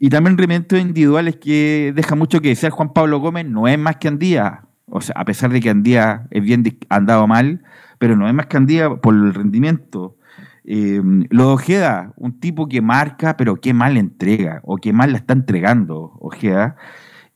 [0.00, 3.96] y también rendimientos individuales que deja mucho que desear Juan Pablo Gómez, no es más
[3.96, 7.62] que Andía, o sea, a pesar de que Andía es bien andado mal,
[7.98, 10.16] pero no es más que Andía por el rendimiento.
[10.64, 15.12] Eh, lo de Ojeda, un tipo que marca, pero qué mal entrega, o qué mal
[15.12, 16.76] la está entregando Ojeda.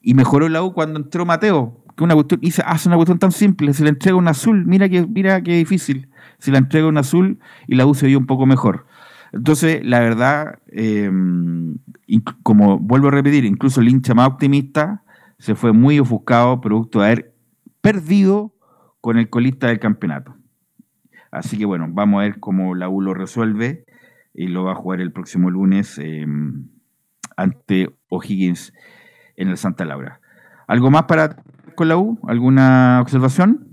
[0.01, 3.32] Y mejoró la U cuando entró Mateo, que una cuestión, hizo- hace una cuestión tan
[3.32, 6.96] simple, se le entrega un azul, mira que, mira qué difícil, se le entrega un
[6.98, 8.86] azul y la U se vio un poco mejor.
[9.32, 11.11] Entonces, la verdad, eh,
[12.42, 15.03] como vuelvo a repetir, incluso el hincha más optimista
[15.38, 17.34] se fue muy ofuscado producto de haber
[17.80, 18.54] perdido
[19.00, 20.34] con el colista del campeonato.
[21.30, 23.84] Así que bueno, vamos a ver cómo la U lo resuelve
[24.34, 26.26] y lo va a jugar el próximo lunes eh,
[27.36, 28.72] ante O'Higgins
[29.36, 30.20] en el Santa Laura.
[30.66, 31.42] ¿Algo más para
[31.74, 32.18] con la U?
[32.26, 33.68] ¿Alguna observación?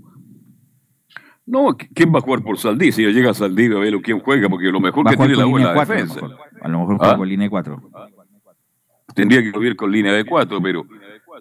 [1.46, 2.92] No, ¿quién va a jugar por Saldí?
[2.92, 5.58] Si llega Saldí, a ver quién juega, porque lo mejor que jugar tiene la U
[5.58, 6.26] es la de cuatro, a lo defensa.
[6.26, 6.46] mejor.
[6.60, 7.16] A lo mejor juega ¿Ah?
[7.16, 7.90] con línea de cuatro.
[9.14, 10.84] Tendría que volver con línea de cuatro, pero,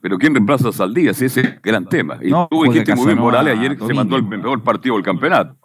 [0.01, 1.07] pero ¿quién reemplaza a Saldí?
[1.07, 2.17] Ese es el gran tema.
[2.21, 3.95] Y No, tú dijiste muy bien, Morales ayer se Domingo.
[3.95, 5.55] mandó el mejor partido del campeonato.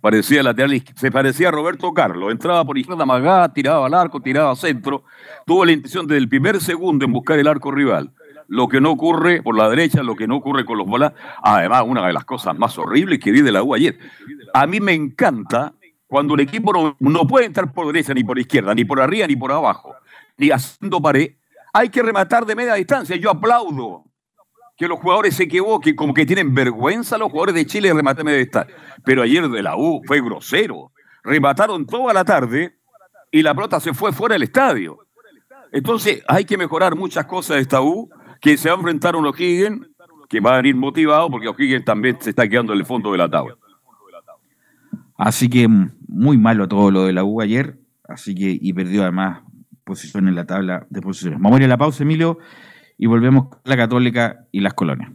[0.00, 2.30] Parecía lateral, se parecía a Roberto Carlos.
[2.30, 5.04] Entraba por izquierda Magá, tiraba al arco, tiraba a centro.
[5.46, 8.12] Tuvo la intención desde el primer segundo en buscar el arco rival.
[8.48, 11.18] Lo que no ocurre por la derecha, lo que no ocurre con los volantes.
[11.42, 13.98] Además, una de las cosas más horribles que vi de la U ayer.
[14.52, 15.72] A mí me encanta
[16.06, 19.26] cuando el equipo no, no puede entrar por derecha, ni por izquierda, ni por arriba,
[19.26, 19.94] ni por abajo,
[20.36, 21.32] ni haciendo pared.
[21.76, 23.16] Hay que rematar de media distancia.
[23.16, 24.04] Yo aplaudo
[24.76, 28.18] que los jugadores se equivoquen, como que tienen vergüenza los jugadores de Chile de rematar
[28.18, 28.76] de media distancia.
[29.04, 30.92] Pero ayer de la U fue grosero.
[31.24, 32.78] Remataron toda la tarde
[33.32, 34.98] y la pelota se fue fuera del estadio.
[35.72, 38.08] Entonces hay que mejorar muchas cosas de esta U,
[38.40, 39.88] que se va a enfrentar a un O'Higgins,
[40.28, 43.18] que va a venir motivado, porque O'Higgins también se está quedando en el fondo de
[43.18, 43.56] la tabla.
[45.16, 45.66] Así que
[46.06, 49.42] muy malo todo lo de la U ayer, así que y perdió además
[49.84, 51.40] posición en la tabla de posiciones.
[51.40, 52.38] Vamos a ir a la pausa, Emilio,
[52.98, 55.12] y volvemos con la Católica y las colonias.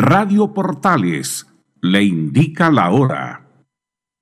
[0.00, 1.46] Radio Portales
[1.82, 3.46] le indica la hora.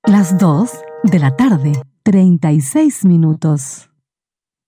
[0.03, 0.71] Las 2
[1.03, 1.73] de la tarde,
[2.03, 3.89] 36 minutos.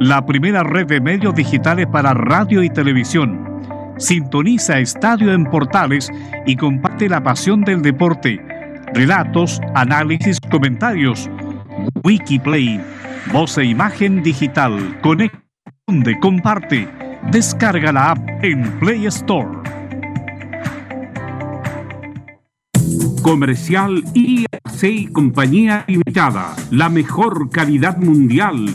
[0.00, 3.60] la primera red de medios digitales para radio y televisión.
[3.98, 6.10] Sintoniza Estadio en Portales
[6.46, 8.40] y comparte la pasión del deporte.
[8.94, 11.28] Relatos, análisis, comentarios.
[12.02, 12.80] Wikiplay,
[13.30, 14.98] voz e imagen digital.
[15.02, 15.38] Conecta,
[16.20, 16.88] comparte.
[17.30, 19.58] Descarga la app en Play Store.
[23.20, 26.56] Comercial IAC y Compañía Limitada.
[26.70, 28.74] La mejor calidad mundial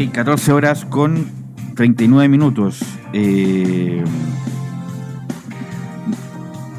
[0.00, 1.26] Ok, 14 horas con
[1.76, 2.80] 39 minutos.
[3.12, 4.02] Eh,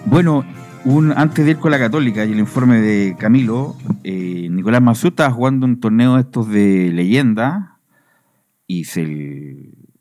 [0.07, 0.43] bueno,
[0.85, 5.09] un, antes de ir con la Católica y el informe de Camilo, eh, Nicolás Mazú
[5.09, 7.77] estaba jugando un torneo estos de leyenda
[8.65, 9.03] y, se,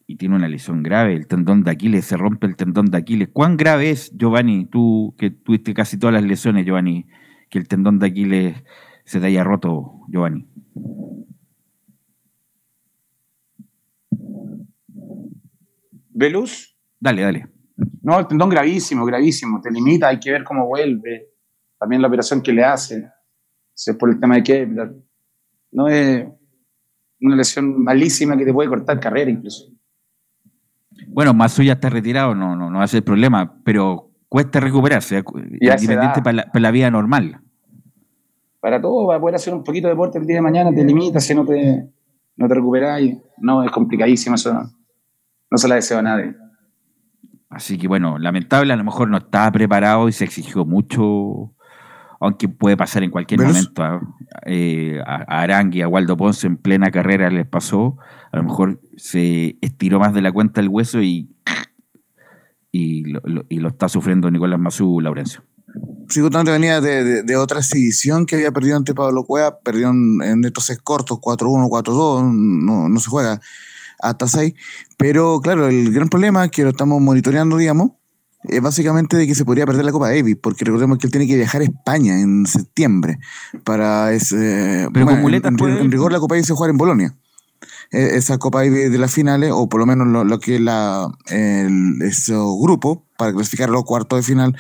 [0.07, 3.29] y tiene una lesión grave, el tendón de Aquiles, se rompe el tendón de Aquiles.
[3.31, 7.07] ¿Cuán grave es, Giovanni, tú que tuviste casi todas las lesiones, Giovanni,
[7.51, 8.64] que el tendón de Aquiles
[9.05, 10.47] se te haya roto, Giovanni?
[16.21, 16.77] ¿Velus?
[17.01, 17.47] Dale, dale.
[18.03, 19.59] No, el tendón gravísimo, gravísimo.
[19.62, 21.31] Te limita, hay que ver cómo vuelve.
[21.79, 23.09] También la operación que le hace.
[23.73, 24.93] Si es por el tema de Kepler.
[25.73, 26.27] No es
[27.23, 29.71] una lesión malísima que te puede cortar carrera incluso.
[31.09, 35.16] Bueno, Masu ya está retirado, no, no, no a ser problema, pero cuesta recuperarse,
[35.61, 37.41] esa independiente para la, para la vida normal.
[38.61, 41.18] Para todo, para poder hacer un poquito de deporte el día de mañana, te limita
[41.21, 41.89] si no te,
[42.37, 43.01] no te recuperas.
[43.01, 44.53] y- No, es complicadísimo eso.
[45.51, 46.35] No, se la deseo a nadie.
[47.49, 51.53] Así que bueno, lamentable, a lo mejor no estaba preparado y se exigió mucho,
[52.21, 53.83] aunque puede pasar en cualquier momento.
[53.83, 54.01] ¿ah?
[54.47, 57.97] Eh, a, a Arangui, a Waldo Ponce en plena carrera les pasó,
[58.31, 61.29] a lo mejor se estiró más de la cuenta el hueso y,
[62.71, 65.43] y, lo, lo- y lo está sufriendo Nicolás Mazú Laurencio.
[66.09, 70.21] Psicotante venía de, de, de otra exhibición que había perdido ante Pablo Cueva, perdió en,
[70.23, 72.33] en estos seis cortos, 4-1, 4-2,
[72.65, 73.41] no, no se juega
[74.03, 74.55] hasta 6.
[74.97, 77.93] Pero claro, el gran problema que lo estamos monitoreando, digamos,
[78.45, 81.27] es básicamente de que se podría perder la Copa Davis, porque recordemos que él tiene
[81.27, 83.19] que viajar a España en septiembre
[83.65, 84.89] para ese.
[84.93, 87.15] Pero con en- puede- en rigor, la Copa Davis se juega en Bolonia.
[87.93, 90.61] Eh, Esa Copa Davis de las finales, o por lo menos lo, lo que es
[90.61, 94.57] la, el, esos grupos, para clasificar los cuartos de final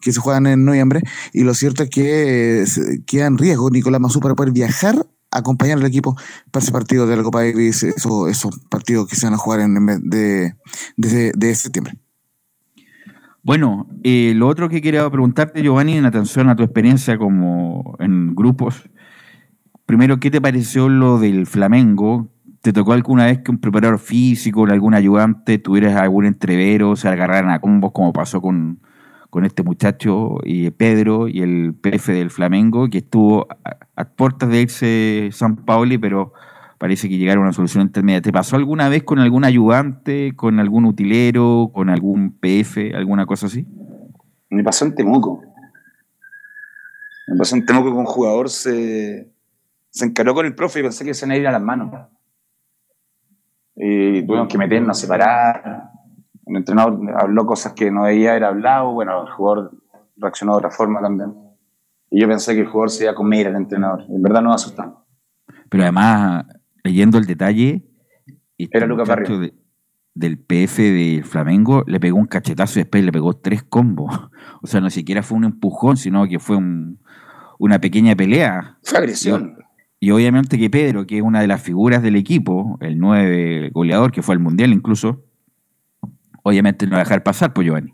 [0.00, 1.00] que se juegan en noviembre.
[1.32, 2.66] Y lo cierto es que eh,
[3.06, 5.04] queda en riesgo Nicolás Mazú para poder viajar,
[5.36, 6.16] acompañar al equipo
[6.50, 9.60] para ese partido de la Copa Davis, esos, esos partidos que se van a jugar
[9.60, 10.54] en, en de,
[10.96, 11.94] de, de septiembre.
[13.42, 18.34] Bueno, eh, lo otro que quería preguntarte, Giovanni, en atención a tu experiencia como en
[18.34, 18.90] grupos.
[19.86, 22.28] Primero, ¿qué te pareció lo del Flamengo?
[22.60, 27.52] ¿Te tocó alguna vez que un preparador físico algún ayudante tuvieras algún entrevero, se agarraran
[27.52, 28.80] a combos como pasó con,
[29.30, 33.46] con este muchacho y Pedro y el PF del Flamengo, que estuvo
[33.96, 36.32] a, puertas de irse San Paoli, pero
[36.78, 38.22] parece que llegaron a una solución intermedia.
[38.22, 43.46] ¿Te pasó alguna vez con algún ayudante, con algún utilero, con algún PF, alguna cosa
[43.46, 43.66] así?
[44.50, 45.42] Me pasó en Temuco.
[47.28, 49.30] Me pasó en Temuco que un jugador se,
[49.90, 51.90] se encaró con el profe y pensé que se iban a ir a las manos.
[53.74, 55.95] Y tuvimos que meternos a separar.
[56.46, 58.92] El entrenador habló cosas que no debía haber hablado.
[58.92, 59.72] Bueno, el jugador
[60.16, 61.34] reaccionó de otra forma también.
[62.10, 64.04] Y yo pensé que el jugador se iba a comer al entrenador.
[64.08, 64.98] En verdad nos asustamos.
[65.68, 66.46] Pero además,
[66.84, 67.84] leyendo el detalle,
[68.56, 69.40] este Era Barrio.
[69.40, 69.54] de-
[70.14, 74.10] del PF de Flamengo le pegó un cachetazo y después le pegó tres combos.
[74.62, 76.98] O sea, no siquiera fue un empujón, sino que fue un-
[77.58, 78.78] una pequeña pelea.
[78.82, 79.56] Fue agresión.
[80.00, 83.70] Y, y obviamente que Pedro, que es una de las figuras del equipo, el nueve
[83.74, 85.24] goleador que fue al Mundial incluso,
[86.48, 87.92] obviamente no va a dejar pasar, pues Giovanni.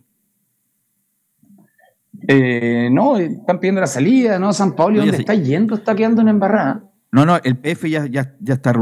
[2.28, 4.52] Eh, no, están pidiendo la salida, ¿no?
[4.52, 5.74] San Pablo, No, ¿dónde está yendo?
[5.74, 6.84] Está quedando en embarrada.
[7.10, 8.72] No, no, el PF ya, ya, ya está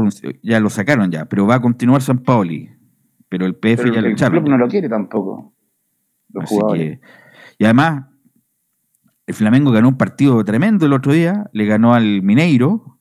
[0.43, 2.69] ya lo sacaron ya, pero va a continuar San Paoli.
[3.29, 4.39] Pero el PF Pero ya lo el echaron.
[4.39, 5.53] club no lo quiere tampoco.
[6.33, 6.99] Los Así jugadores.
[6.99, 7.07] que-
[7.57, 8.05] y además,
[9.27, 12.99] el Flamengo ganó un partido tremendo el otro día, le ganó al Mineiro,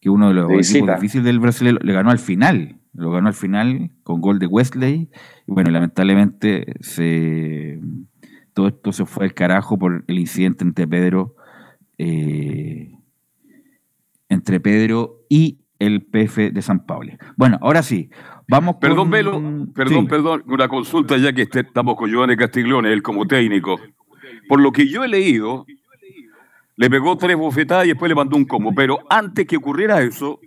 [0.00, 3.28] que uno de los De equipos difíciles del brasileño, le ganó al final, lo ganó
[3.28, 5.08] al final con gol de Wesley,
[5.46, 7.80] y bueno, lamentablemente se,
[8.54, 11.34] todo esto se fue al carajo por el incidente entre Pedro,
[11.98, 12.92] eh,
[14.28, 17.12] entre Pedro y el PF de San Pablo.
[17.36, 18.08] Bueno, ahora sí,
[18.48, 19.10] vamos Perdón, con...
[19.10, 19.32] Velo,
[19.74, 20.08] perdón, Sí.
[20.08, 23.78] perdón, una consulta ya que este- estamos con Giovanni Castiglione, él como técnico.
[24.48, 25.66] Por lo que yo he leído,
[26.76, 28.72] le pegó tres bofetadas y después le mandó un combo.
[28.74, 30.40] Pero antes que ocurriera eso,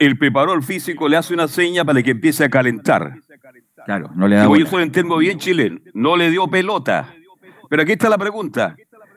[0.00, 3.16] el preparador físico le hace una seña para que empiece a calentar.
[3.84, 4.64] Claro, no le da Y voy bola.
[4.64, 5.78] a usar en termo bien chileno.
[5.92, 7.14] No le dio pelota.
[7.68, 8.74] Pero aquí está la pregunta.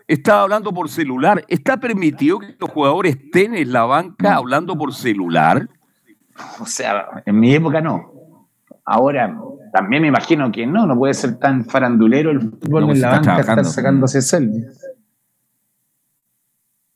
[0.07, 1.43] Estaba hablando por celular.
[1.47, 5.69] ¿Está permitido que los jugadores estén en la banca hablando por celular?
[6.59, 8.11] O sea, en mi época no.
[8.83, 9.33] Ahora
[9.71, 13.09] también me imagino que no, no puede ser tan farandulero el fútbol No, en la
[13.11, 14.81] banca estar sacándose selfies.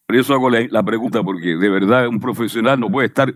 [0.06, 3.34] Por eso hago la, la pregunta, porque de verdad un profesional no puede estar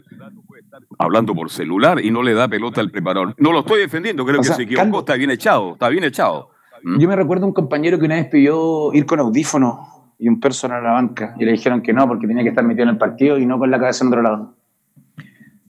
[0.98, 3.36] hablando por celular y no le da pelota al preparador.
[3.38, 6.04] No lo estoy defendiendo, creo O que sea, se equivocó, está bien echado, está bien
[6.04, 6.50] echado.
[6.98, 9.80] Yo me recuerdo un compañero que una vez pidió ir con audífonos
[10.18, 12.66] y un personal a la banca y le dijeron que no porque tenía que estar
[12.66, 14.56] metido en el partido y no con la cabeza en otro lado.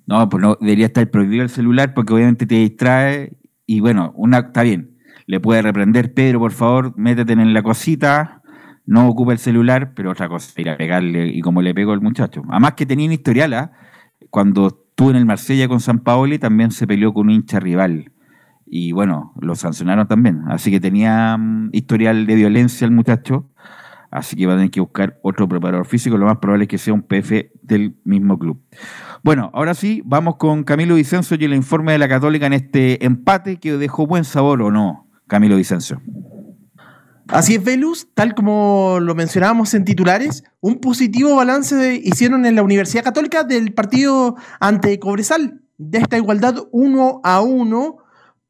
[0.07, 3.37] No, pues no, debería estar prohibido el celular porque obviamente te distrae
[3.67, 4.99] y bueno, una está bien.
[5.27, 8.43] Le puede reprender, Pedro, por favor, métete en la cosita,
[8.85, 12.01] no ocupa el celular, pero otra cosa, ir a pegarle y como le pegó el
[12.01, 12.43] muchacho.
[12.51, 13.73] Además que tenía un historial, ¿ah?
[14.31, 18.13] cuando estuvo en el Marsella con San Paoli también se peleó con un hincha rival.
[18.67, 20.43] Y bueno, lo sancionaron también.
[20.49, 23.49] Así que tenía mm, historial de violencia el muchacho.
[24.11, 26.19] Así que va a tener que buscar otro preparador físico.
[26.19, 28.63] Lo más probable es que sea un PF del mismo club.
[29.23, 33.05] Bueno, ahora sí, vamos con Camilo Vicencio y el informe de la Católica en este
[33.07, 36.03] empate que dejó buen sabor o no, Camilo Vicencio.
[37.29, 42.63] Así es, Velus, tal como lo mencionábamos en titulares, un positivo balance hicieron en la
[42.63, 47.99] Universidad Católica del partido ante Cobresal, de esta igualdad uno a uno,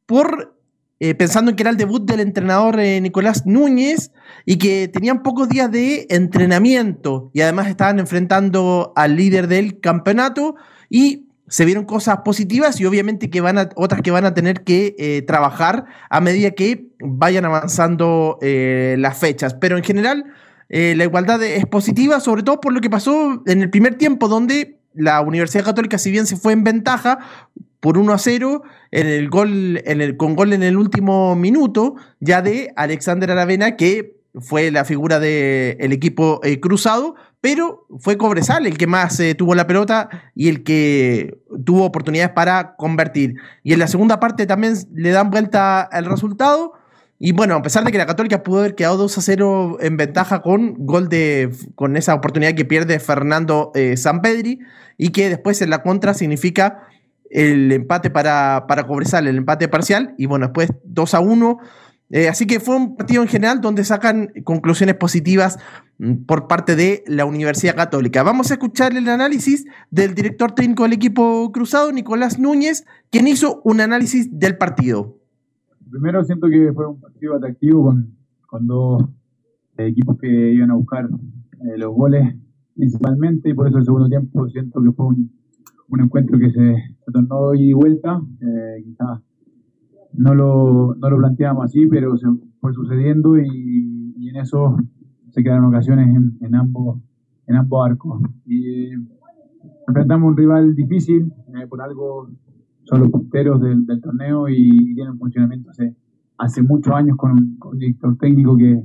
[0.05, 0.53] por
[0.99, 4.11] eh, pensando en que era el debut del entrenador eh, Nicolás Núñez
[4.45, 10.55] y que tenían pocos días de entrenamiento y además estaban enfrentando al líder del campeonato
[10.89, 14.63] y se vieron cosas positivas y obviamente que van a, otras que van a tener
[14.63, 19.53] que eh, trabajar a medida que vayan avanzando eh, las fechas.
[19.53, 20.25] Pero en general,
[20.69, 24.29] eh, la igualdad es positiva, sobre todo por lo que pasó en el primer tiempo,
[24.29, 27.19] donde la Universidad Católica, si bien se fue en ventaja
[27.79, 31.97] por 1 a 0, en el gol, en el, con gol en el último minuto,
[32.19, 38.77] ya de Alexander Aravena, que fue la figura del equipo cruzado, pero fue Cobresal el
[38.77, 43.35] que más eh, tuvo la pelota y el que tuvo oportunidades para convertir.
[43.63, 46.71] Y en la segunda parte también le dan vuelta al resultado.
[47.19, 49.97] Y bueno, a pesar de que la Católica pudo haber quedado 2 a 0 en
[49.97, 54.59] ventaja con gol de con esa oportunidad que pierde Fernando eh, Sampedri
[54.97, 56.87] y que después en la contra significa
[57.29, 60.15] el empate para, para Cobresal, el empate parcial.
[60.17, 61.59] Y bueno, después 2 a 1
[62.13, 65.57] eh, así que fue un partido en general donde sacan conclusiones positivas
[65.97, 68.21] mm, por parte de la Universidad Católica.
[68.21, 73.61] Vamos a escuchar el análisis del director técnico del equipo cruzado, Nicolás Núñez, quien hizo
[73.63, 75.17] un análisis del partido.
[75.89, 77.95] Primero siento que fue un partido atractivo
[78.45, 79.09] con, dos
[79.79, 82.35] equipos que iban a buscar eh, los goles
[82.75, 85.31] principalmente y por eso el segundo tiempo siento que fue un,
[85.87, 89.19] un encuentro que se, se tornó y vuelta, eh, quizás
[90.13, 92.27] no lo, no lo planteamos así, pero se
[92.59, 94.77] fue sucediendo y, y en eso
[95.31, 96.99] se quedaron ocasiones en, en, ambos,
[97.47, 98.21] en ambos arcos.
[98.45, 98.89] Y
[99.87, 102.29] enfrentamos un rival difícil, eh, por algo
[102.83, 105.95] son los punteros del, del torneo y, y, tienen funcionamiento hace,
[106.37, 108.83] hace muchos años con un, con director técnico que,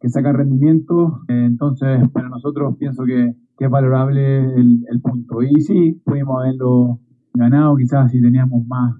[0.00, 1.22] que saca rendimiento.
[1.28, 5.42] Eh, entonces, para nosotros pienso que, que es valorable el, el, punto.
[5.42, 7.00] Y sí, pudimos haberlo
[7.34, 8.94] ganado, quizás si teníamos más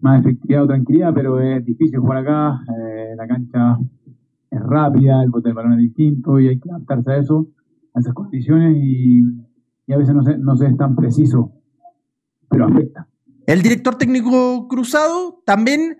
[0.00, 3.78] más efectividad o tranquilidad, pero es difícil jugar acá, eh, la cancha
[4.50, 7.48] es rápida, el bote del balón es distinto y hay que adaptarse a eso,
[7.94, 9.22] a esas condiciones y,
[9.86, 11.52] y a veces no se, no se es tan preciso,
[12.48, 13.08] pero afecta.
[13.46, 15.96] El director técnico cruzado también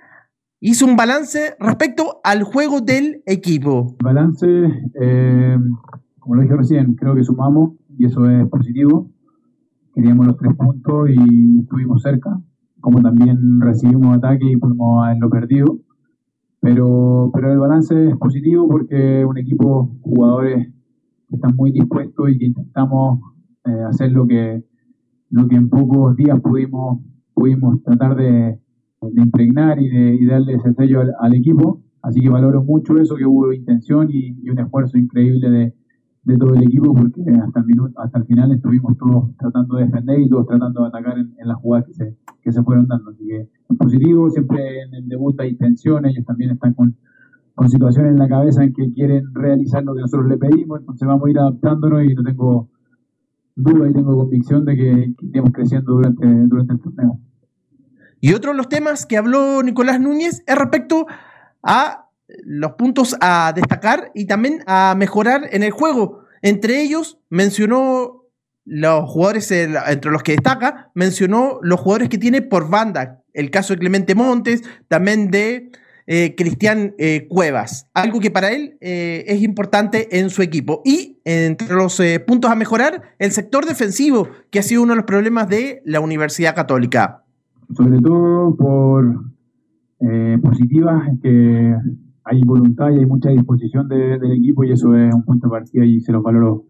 [0.61, 3.97] hizo un balance respecto al juego del equipo.
[4.03, 4.47] Balance,
[5.01, 5.57] eh,
[6.19, 9.11] como lo dije recién, creo que sumamos y eso es positivo.
[9.95, 12.39] Queríamos los tres puntos y estuvimos cerca
[12.89, 15.79] como también recibimos ataque y pudimos haberlo perdido.
[16.59, 20.73] Pero, pero el balance es positivo porque un equipo, jugadores
[21.29, 23.21] que están muy dispuestos y que intentamos
[23.67, 24.65] eh, hacer lo que,
[25.29, 27.01] lo que en pocos días pudimos,
[27.35, 28.59] pudimos tratar de,
[29.03, 31.83] de impregnar y de y darle ese sello al, al, equipo.
[32.01, 35.75] Así que valoro mucho eso, que hubo intención y, y un esfuerzo increíble de,
[36.23, 39.85] de todo el equipo porque hasta el, minuto, hasta el final estuvimos todos tratando de
[39.85, 42.87] defender y todos tratando de atacar en, en las jugadas que se, que se fueron
[42.87, 43.11] dando.
[43.11, 46.97] Así que en positivo, siempre en el debut hay tensiones, ellos también están con,
[47.55, 51.07] con situaciones en la cabeza en que quieren realizar lo que nosotros le pedimos, entonces
[51.07, 52.69] vamos a ir adaptándonos y no tengo
[53.57, 57.21] duda y tengo convicción de que iremos creciendo durante, durante el torneo.
[58.21, 61.07] Y otro de los temas que habló Nicolás Núñez es respecto
[61.63, 62.09] a
[62.45, 66.21] los puntos a destacar y también a mejorar en el juego.
[66.43, 68.18] Entre ellos mencionó
[68.69, 73.23] los jugadores entre los que destaca, mencionó los jugadores que tiene por banda.
[73.33, 75.71] El caso de Clemente Montes, también de
[76.07, 77.89] eh, Cristian eh, Cuevas.
[77.95, 80.83] Algo que para él eh, es importante en su equipo.
[80.85, 84.97] Y entre los eh, puntos a mejorar, el sector defensivo, que ha sido uno de
[84.97, 87.25] los problemas de la Universidad Católica.
[87.77, 89.25] Sobre todo por
[90.01, 91.75] eh, positivas que
[92.25, 95.51] hay voluntad y hay mucha disposición de, del equipo y eso es un punto de
[95.51, 96.65] partida y se los valoro,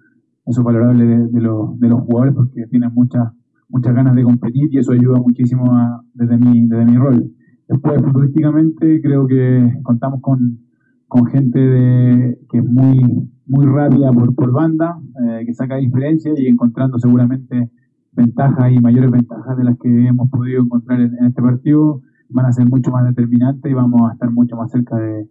[0.49, 3.33] eso es valorable de, de, de los jugadores porque tienen muchas
[3.69, 7.31] muchas ganas de competir y eso ayuda muchísimo a, desde, mi, desde mi rol.
[7.69, 10.59] Después, futbolísticamente, creo que contamos con,
[11.07, 16.47] con gente que es muy, muy rápida por, por banda, eh, que saca diferencia y
[16.47, 17.71] encontrando seguramente
[18.13, 22.53] ventajas y mayores ventajas de las que hemos podido encontrar en, este partido, van a
[22.53, 25.29] ser mucho más determinantes y vamos a estar mucho más cerca de,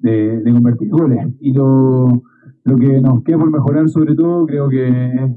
[0.00, 1.26] de, de convertir goles.
[1.40, 2.22] Y lo,
[2.64, 5.36] lo que nos queda por mejorar sobre todo, creo que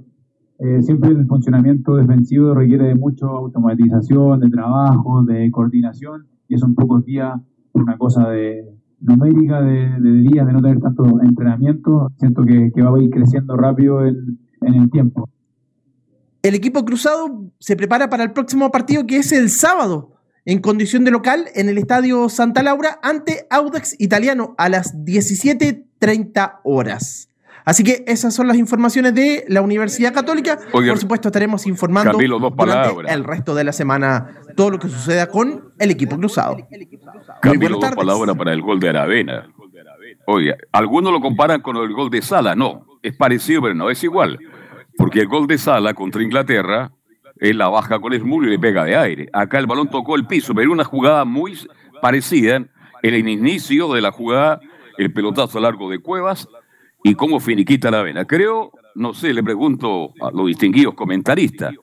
[0.60, 6.66] eh, siempre el funcionamiento defensivo requiere de mucha automatización, de trabajo, de coordinación, y eso
[6.66, 7.40] en pocos días,
[7.74, 8.66] una cosa de
[9.00, 14.04] numérica, de, días, de no tener tanto entrenamiento, siento que, va a ir creciendo rápido
[14.06, 15.30] en el tiempo.
[16.42, 20.17] El equipo cruzado se prepara para el próximo partido que es el sábado,
[20.48, 26.62] en condición de local, en el Estadio Santa Laura, ante Audax Italiano a las 17.30
[26.64, 27.30] horas.
[27.66, 30.58] Así que esas son las informaciones de la Universidad Católica.
[30.72, 33.14] Oye, Por supuesto, estaremos informando Camilo, dos durante palabras.
[33.14, 36.56] el resto de la semana todo lo que suceda con el equipo cruzado.
[37.42, 37.98] Camilo, dos tardes.
[37.98, 39.50] palabras para el gol de Aravena.
[40.28, 42.56] Oye, algunos lo comparan con el gol de Sala.
[42.56, 44.40] No, es parecido, pero no es igual.
[44.98, 46.94] Porque el gol de Sala contra Inglaterra,
[47.40, 49.30] él la baja con el muro y le pega de aire.
[49.34, 51.58] Acá el balón tocó el piso, pero una jugada muy
[52.02, 52.56] parecida.
[53.04, 54.60] En el inicio de la jugada,
[54.98, 56.48] el pelotazo largo de Cuevas
[57.04, 58.26] y cómo finiquita la vena.
[58.26, 61.76] Creo, no sé, le pregunto a los distinguidos comentaristas,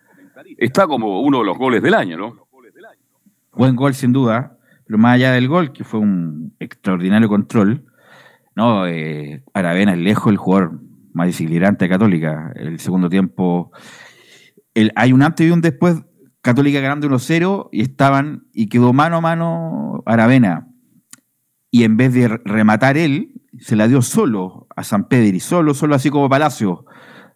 [0.59, 2.47] está como uno de los goles del año, ¿no?
[3.53, 4.59] Buen gol, sin duda.
[4.87, 7.85] Pero más allá del gol, que fue un extraordinario control,
[8.57, 10.81] no, eh, Aravena es lejos el jugador
[11.13, 12.53] más desequilibrante de Católica.
[12.55, 13.73] El segundo tiempo,
[14.95, 16.03] hay un antes y un después,
[16.43, 20.69] Católica ganando 1-0 y estaban, y quedó mano a mano Aravena.
[21.71, 25.41] Y en vez de re- rematar él, se la dio solo a San Pedro y
[25.41, 26.85] solo, solo así como Palacio,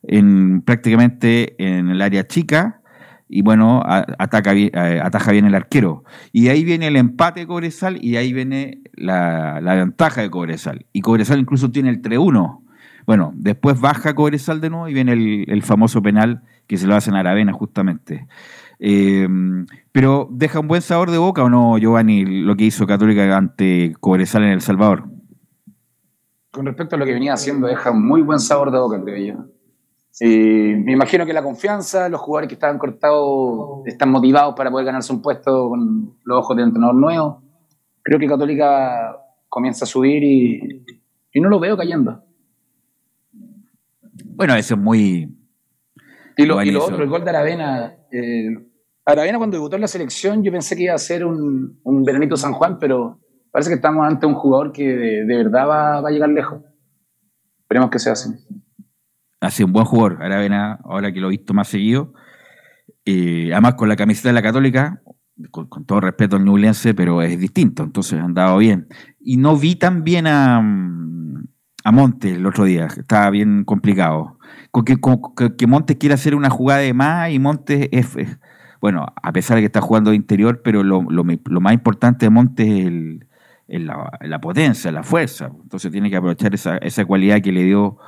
[0.03, 2.83] en, prácticamente en el área chica,
[3.31, 6.05] y bueno, ataca eh, ataja bien el arquero.
[6.33, 10.87] Y ahí viene el empate de Cobresal y ahí viene la, ventaja de Cobresal.
[10.93, 12.63] Y Cobresal incluso tiene el 3-1.
[13.07, 17.15] Bueno, después baja Cobresal de nuevo y viene el famoso penal que se lo hacen
[17.15, 18.29] a Aravena justamente.
[18.79, 19.27] Eh,
[19.91, 23.95] pero deja un buen sabor de boca o no, Giovanni, lo que hizo Católica ante
[23.99, 25.09] Cobresal en El Salvador.
[26.53, 29.35] Con respecto a lo que venía haciendo, deja un muy buen sabor de boca, creo
[29.35, 29.45] yo.
[30.21, 34.87] Y me imagino que la confianza, los jugadores que estaban cortados están motivados para poder
[34.87, 37.43] ganarse un puesto con los ojos del entrenador nuevo.
[38.03, 39.17] Creo que Católica
[39.49, 40.85] comienza a subir y,
[41.33, 42.23] y no lo veo cayendo.
[44.35, 45.38] Bueno, eso es muy.
[46.39, 47.93] Y lo, y lo otro, el gol de Aravena.
[48.11, 48.49] eh,
[49.05, 52.37] Aravena cuando debutó en la selección yo pensé que iba a ser un, un Veranito
[52.37, 53.21] San Juan, pero
[53.51, 56.63] parece que estamos ante un jugador que de, de verdad va, va a llegar lejos.
[57.61, 58.31] Esperemos que sea así.
[59.41, 62.13] hace un buen jugador, Aravena, ahora que lo he visto más seguido.
[63.05, 65.03] Eh, además, con la camiseta de la Católica,
[65.51, 68.89] con, con todo respeto al Ñublense, pero es distinto, entonces han dado bien.
[69.21, 74.38] Y no vi tan bien a, a Montes el otro día, estaba bien complicado.
[74.73, 74.97] Que,
[75.37, 78.17] que, que Montes quiere hacer una jugada de más y Montes es,
[78.81, 82.69] bueno, a pesar de que está jugando de interior, pero lo, más importante de Montes
[82.69, 83.25] es el-
[83.69, 85.51] la, potencia, la fuerza.
[85.63, 87.99] Entonces tiene que aprovechar esa, esa cualidad que le dio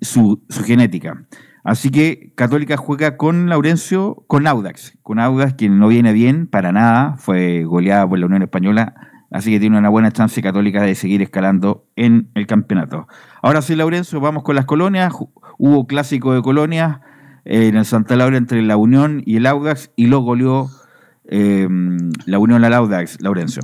[0.00, 1.26] su, su genética.
[1.64, 6.72] Así que Católica juega con Laurencio, con Audax, con Audax, quien no viene bien para
[6.72, 8.94] nada, fue goleada por la Unión Española,
[9.32, 13.08] así que tiene una buena chance Católica de seguir escalando en el campeonato.
[13.42, 15.12] Ahora sí, Laurencio, vamos con las colonias.
[15.58, 17.00] Hubo clásico de colonias
[17.44, 20.70] eh, en el Santa Laura entre la Unión y el Audax y lo goleó
[21.28, 21.68] eh,
[22.26, 23.62] la Unión al Audax, Laurencio.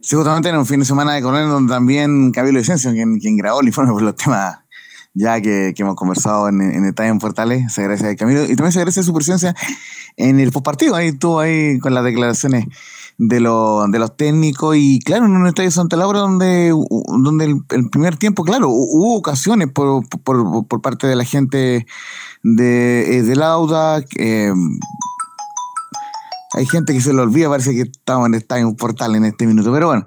[0.00, 3.36] Sí, justamente en un fin de semana de Coronel donde también Camilo Vicencio, quien, quien
[3.36, 4.60] grabó el informe por los temas
[5.18, 8.70] ya que, hemos conversado en, en detalle en Portales, se agradece a Camilo y también
[8.70, 9.54] se agradece su presencia
[10.16, 12.66] en el postpartido, ahí estuvo ahí con las declaraciones
[13.18, 16.72] de, lo- de los técnicos y claro, en un estadio de Santa Laura donde,
[17.22, 21.86] donde el, primer tiempo, claro, hu- hubo ocasiones por, por, por parte de la gente
[22.42, 24.52] de, eh, del Auda, eh,
[26.54, 29.72] hay gente que se lo olvida, parece que estamos en estadio portal en este minuto,
[29.72, 30.04] pero bueno.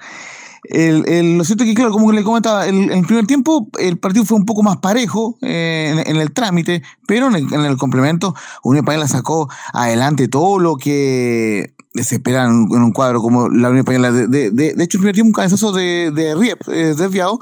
[0.72, 4.26] Lo cierto es que, claro, como le comentaba, el, en el primer tiempo el partido
[4.26, 7.78] fue un poco más parejo eh, en, en el trámite, pero en el, en el
[7.78, 13.70] complemento Unión Española sacó adelante todo lo que se espera en, un- cuadro como la
[13.70, 14.12] Unión Española.
[14.12, 17.40] De, de, de- de hecho, el primer tiempo un cabezazo de, de Riep eh, desviado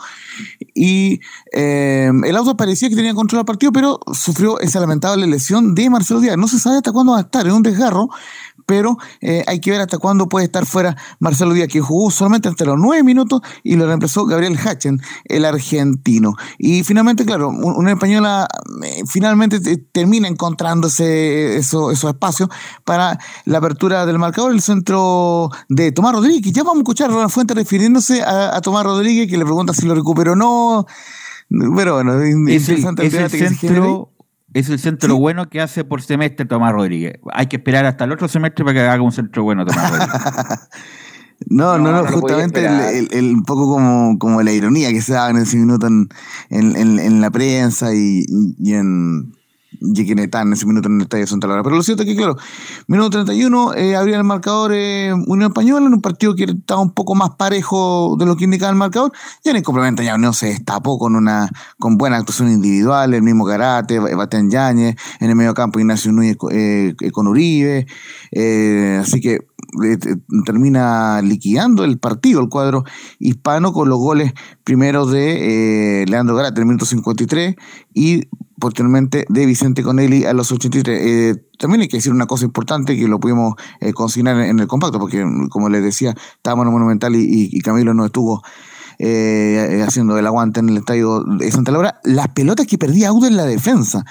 [0.73, 1.19] y
[1.53, 5.89] eh, el auto parecía que tenía control del partido, pero sufrió esa lamentable lesión de
[5.89, 6.37] Marcelo Díaz.
[6.37, 8.09] No se sabe hasta cuándo va a estar en un desgarro,
[8.67, 12.49] pero eh, hay que ver hasta cuándo puede estar fuera Marcelo Díaz, que jugó solamente
[12.49, 16.33] hasta los nueve minutos y lo reemplazó Gabriel Hachen, el argentino.
[16.59, 18.47] Y finalmente, claro, un- una española
[18.83, 22.49] eh, finalmente te- termina encontrándose eso- esos espacios
[22.83, 26.51] para la apertura del marcador, el centro de Tomás Rodríguez.
[26.53, 29.73] Ya vamos a escuchar a Ronald Fuente refiriéndose a, a Tomás Rodríguez, que le pregunta
[29.73, 30.85] si lo recuperó o no.
[31.49, 34.11] Pero bueno, es Es el, interesante es el centro,
[34.53, 37.19] es el centro bueno que hace por semestre Tomás Rodríguez.
[37.33, 40.59] Hay que esperar hasta el otro semestre para que haga un centro bueno Tomás Rodríguez.
[41.49, 42.93] No, no, No, justamente el, esperar.
[42.95, 46.09] el- el- un poco como, como la ironía que se daba en ese minuto en,
[46.49, 48.25] en, en- en la prensa y,
[48.57, 49.36] y en
[49.79, 51.63] y que en ese minuto en el Estadio Santa Laura.
[51.63, 52.35] Pero lo cierto es que, claro,
[52.87, 56.91] minuto 31, eh, abría el marcador eh, Unión Española en un partido que estaba un
[56.93, 59.11] poco más parejo de lo que indicaba el marcador.
[59.43, 61.49] Y en el complemento ya Unión se destapó con una
[61.79, 66.37] con buena actuación individual, el mismo Karate, Bastián Yáñez, en el medio campo Ignacio Núñez
[66.51, 67.85] eh, con Uribe.
[68.31, 69.39] eh, así que
[69.83, 72.83] eh, te- termina liquidando el partido, el cuadro
[73.19, 74.33] hispano, con los goles
[74.63, 77.55] primero de eh, Leandro Garate en el minuto 53
[77.93, 78.21] y
[78.59, 80.99] posteriormente de Vicente Conelli a los 83.
[81.01, 84.67] Eh, también hay que decir una cosa importante que lo pudimos eh, consignar en el
[84.67, 88.41] compacto, porque como les decía, estábamos en Monumental y, Camilo no estuvo
[88.99, 91.99] eh, haciendo el aguante en el estadio de Santa Laura.
[92.03, 94.05] Las pelotas que perdía Auda en la defensa.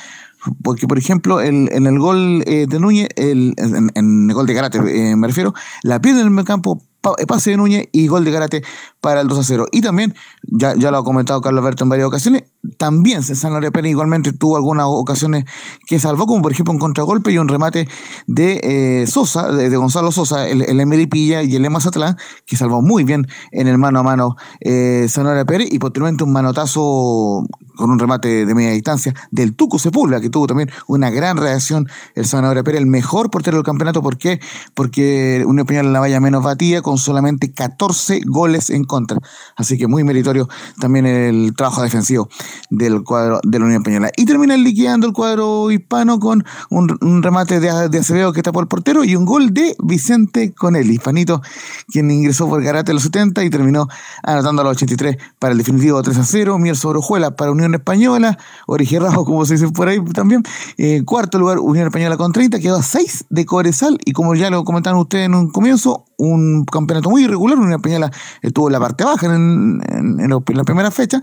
[0.63, 4.55] Porque, por ejemplo, el- en el gol eh, de Núñez, el- en, el gol de
[4.55, 8.25] Garate, eh, me refiero, la pierde en el campo, pa- pase de Núñez y gol
[8.25, 8.63] de Garate
[9.01, 9.67] para el 2 a 0.
[9.73, 10.15] Y también,
[10.45, 12.45] ya, ya lo ha comentado Carlos Alberto en varias ocasiones,
[12.77, 15.45] también Lorenzo Pérez igualmente tuvo algunas ocasiones
[15.87, 17.89] que salvó, como por ejemplo un contragolpe y un remate
[18.27, 22.17] de eh, Sosa, de, Gonzalo Sosa, el, el Emery Pilla y el Lema Mazatlán,
[22.47, 26.33] que salvó muy bien en el mano a mano eh, Sanora Pérez, y posteriormente un
[26.33, 27.45] manotazo
[27.77, 31.89] con un remate de media distancia del Tuco Sepúlveda, que tuvo también una gran reacción
[32.15, 34.03] el Sanadora Pérez, el mejor portero del campeonato.
[34.03, 34.41] ¿Por qué?
[34.75, 39.19] Porque una opinión en la valla menos batida con solamente 14 goles en contra.
[39.57, 40.49] Así que muy meritorio
[40.81, 42.29] también el trabajo defensivo
[42.71, 44.11] del cuadro de la Unión Española.
[44.17, 49.05] Y termina liquidando el cuadro hispano con un, remate de, Acevedo que tapó el portero
[49.05, 51.43] y un gol de Vicente Conelli, hispanito,
[51.89, 53.89] quien ingresó por Garate a los 70 y terminó
[54.23, 56.59] anotando a los 83 para el definitivo 3 a 0.
[56.59, 60.43] Mier Sobrojuela para Unión Española, Origen Rajo, como se dice por ahí también.
[60.79, 64.51] Eh, cuarto lugar, Unión Española con 30, quedó a 6 de Cobresal y como ya
[64.51, 67.59] lo comentaron ustedes en un comienzo, un campeonato muy irregular.
[67.59, 68.11] Unión Española
[68.43, 69.81] estuvo en la parte baja en
[70.29, 71.21] la primera fecha,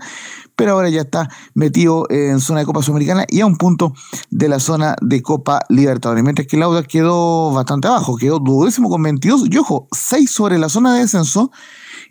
[0.56, 3.92] pero ahora ya está metido en zona de Copa Sudamericana y a un punto
[4.30, 6.22] de la zona de Copa Libertadores.
[6.22, 10.58] Mientras que el Auda quedó bastante abajo, quedó duodécimo con 22 y ojo, 6 sobre
[10.58, 11.50] la zona de descenso.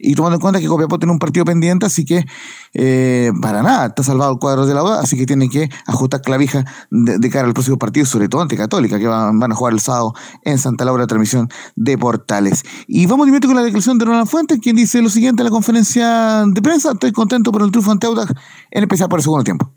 [0.05, 2.25] Y tomando en cuenta que Copiapó tiene un partido pendiente, así que
[2.73, 6.21] eh, para nada está salvado el cuadro de la UDA, así que tiene que ajustar
[6.21, 9.73] clavija de, cara al próximo partido, sobre todo ante Católica, que van, van a jugar
[9.73, 10.13] el sábado
[10.43, 11.47] en Santa Laura, transmisión
[11.77, 12.63] de Portales.
[12.85, 15.51] Y vamos inmediato con la declaración de Ronald Fuentes, quien dice lo siguiente en la
[15.51, 18.33] conferencia de prensa: Estoy contento por el triunfo ante Audax,
[18.71, 19.71] en especial por el segundo tiempo.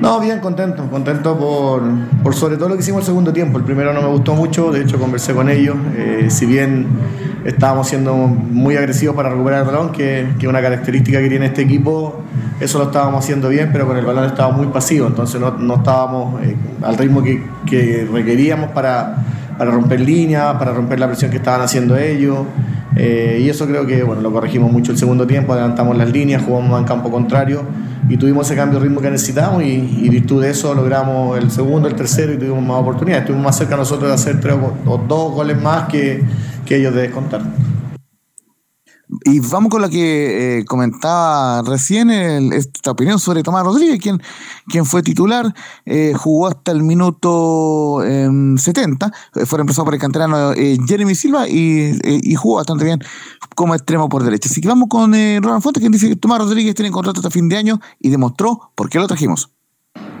[0.00, 1.82] No, bien contento, contento por,
[2.22, 3.58] por sobre todo lo que hicimos el segundo tiempo.
[3.58, 5.74] El primero no me gustó mucho, de hecho conversé con ellos.
[5.96, 6.86] Eh, si bien
[7.46, 11.62] estábamos siendo muy agresivos para recuperar el balón, que es una característica que tiene este
[11.62, 12.22] equipo,
[12.60, 15.76] eso lo estábamos haciendo bien, pero con el balón estábamos muy pasivos, entonces no, no
[15.76, 19.24] estábamos eh, al ritmo que, que requeríamos para,
[19.56, 22.40] para romper líneas, para romper la presión que estaban haciendo ellos.
[22.96, 26.42] Eh, y eso creo que bueno, lo corregimos mucho el segundo tiempo, adelantamos las líneas,
[26.42, 27.62] jugamos en campo contrario
[28.08, 31.88] y tuvimos ese cambio de ritmo que necesitábamos y, virtud de eso logramos el segundo,
[31.88, 33.22] el tercero y tuvimos más oportunidades.
[33.22, 36.22] Estuvimos más cerca nosotros de hacer tres o, o dos goles más que,
[36.64, 37.42] que ellos de descontar.
[39.28, 42.10] Y vamos con lo que eh, comentaba recién,
[42.52, 44.22] esta opinión sobre Tomás Rodríguez, quien,
[44.68, 45.52] quien fue titular,
[45.84, 51.16] eh, jugó hasta el minuto em, 70, eh, fue reemplazado por el canterano eh, Jeremy
[51.16, 51.98] Silva y,
[52.36, 53.00] jugó bastante bien
[53.56, 54.48] como extremo por derecha.
[54.48, 57.48] Así que vamos con Ronald Fuentes, quien dice que Tomás Rodríguez tiene contrato hasta fin
[57.48, 59.50] de año y demostró por qué lo trajimos.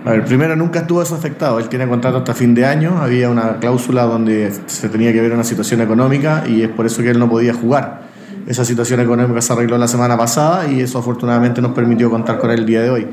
[0.04, 1.60] A ver, primero nunca estuvo eso afectado.
[1.60, 2.98] Él tiene contrato hasta fin de año.
[3.00, 7.02] Había una cláusula donde se tenía que ver una situación económica y es por eso
[7.02, 8.05] que él no podía jugar.
[8.46, 12.50] Esa situación económica se arregló la semana pasada y eso afortunadamente nos permitió contar con
[12.50, 13.08] él el día de hoy.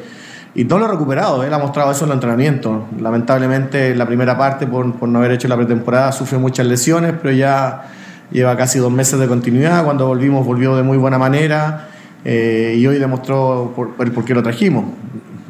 [0.54, 2.86] Y no lo ha recuperado, él ha mostrado eso en el entrenamiento.
[3.00, 7.16] Lamentablemente en la primera parte, por, por no haber hecho la pretemporada, sufrió muchas lesiones,
[7.20, 7.86] pero ya
[8.32, 9.84] lleva casi dos meses de continuidad.
[9.84, 11.88] Cuando volvimos, volvió de muy buena manera
[12.24, 14.86] eh, y hoy demostró por, el por qué lo trajimos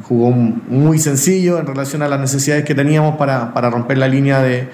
[0.06, 4.42] jugó muy sencillo en relación a las necesidades que teníamos para, para romper la línea
[4.42, 4.68] de,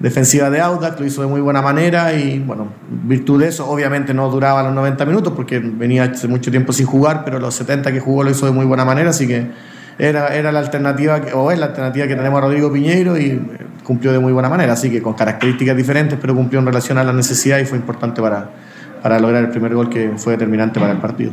[0.00, 2.68] defensiva de Audax, lo hizo de muy buena manera y bueno,
[3.04, 6.86] virtud de eso, obviamente no duraba los 90 minutos porque venía hace mucho tiempo sin
[6.86, 9.46] jugar, pero los 70 que jugó lo hizo de muy buena manera, así que
[9.98, 13.40] era, era la alternativa, o es la alternativa que tenemos a Rodrigo Piñeiro y eh,
[13.82, 17.04] cumplió de muy buena manera, así que con características diferentes, pero cumplió en relación a
[17.04, 18.50] la necesidad y fue importante para,
[19.02, 21.32] para lograr el primer gol que fue determinante para el partido.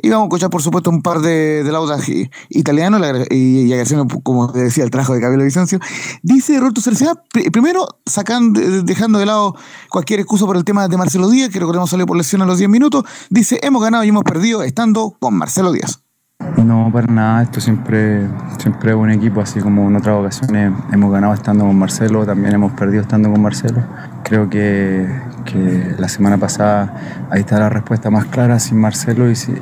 [0.00, 2.08] Y vamos a escuchar, por supuesto, un par de, de laudas
[2.50, 3.00] italianos
[3.30, 5.80] y, y agradeciendo, como decía, el trabajo de Camilo Vicencio.
[6.22, 9.56] Dice Roberto Cercea, pr- primero, sacando, dejando de lado
[9.90, 12.58] cualquier excusa por el tema de Marcelo Díaz, que recordemos salió por lesión a los
[12.58, 13.02] 10 minutos.
[13.28, 16.00] Dice, hemos ganado y hemos perdido estando con Marcelo Díaz.
[16.64, 18.28] No, para nada, esto siempre,
[18.60, 22.54] siempre es un equipo, así como en otras ocasiones hemos ganado estando con Marcelo, también
[22.54, 23.82] hemos perdido estando con Marcelo.
[24.22, 25.08] Creo que,
[25.44, 29.52] que la semana pasada ahí está la respuesta más clara sin Marcelo y si,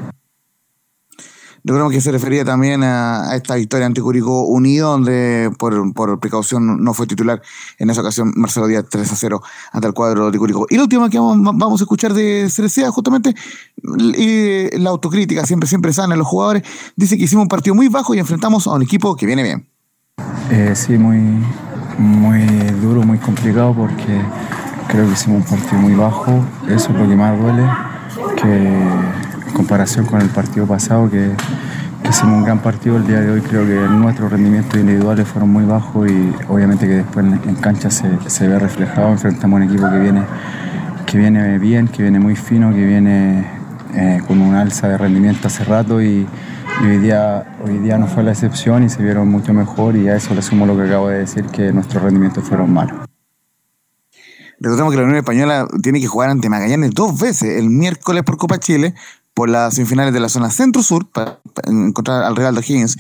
[1.66, 6.84] Recordemos que se refería también a, esta victoria ante Curicó Unido, donde por, por precaución
[6.84, 7.42] no fue titular
[7.78, 10.68] en esa ocasión Marcelo Díaz 3 a 0 ante el cuadro de Curicó.
[10.70, 13.34] Y la última que vamos, vamos a escuchar de Cerecea, justamente,
[13.82, 16.62] la autocrítica siempre, siempre sana en los jugadores,
[16.94, 19.68] dice que hicimos un partido muy bajo y enfrentamos a un equipo que viene bien.
[20.52, 21.18] Eh, sí, muy,
[21.98, 22.46] muy
[22.80, 24.20] duro, muy complicado porque
[24.86, 26.30] creo que hicimos un partido muy bajo.
[26.68, 27.68] Eso es lo que más duele,
[28.40, 29.25] que
[29.56, 31.30] comparación con el partido pasado, que,
[32.02, 35.50] que hicimos un gran partido el día de hoy, creo que nuestros rendimientos individuales fueron
[35.50, 39.08] muy bajos y obviamente que después en, cancha se, se ve reflejado.
[39.08, 40.22] Enfrentamos a un equipo que viene,
[41.06, 43.46] que viene bien, que viene muy fino, que viene
[43.94, 46.26] eh, con un alza de rendimiento hace rato y,
[46.82, 50.08] y hoy día, hoy día no fue la excepción y se vieron mucho mejor y
[50.08, 53.06] a eso le sumo lo que acabo de decir, que nuestros rendimientos fueron malos.
[54.58, 58.36] Recordemos que la Unión Española tiene que jugar ante Magallanes dos veces, el miércoles por
[58.36, 58.94] Copa Chile,
[59.36, 62.96] por las semifinales de la zona centro-sur, para, encontrar al Real de Higgins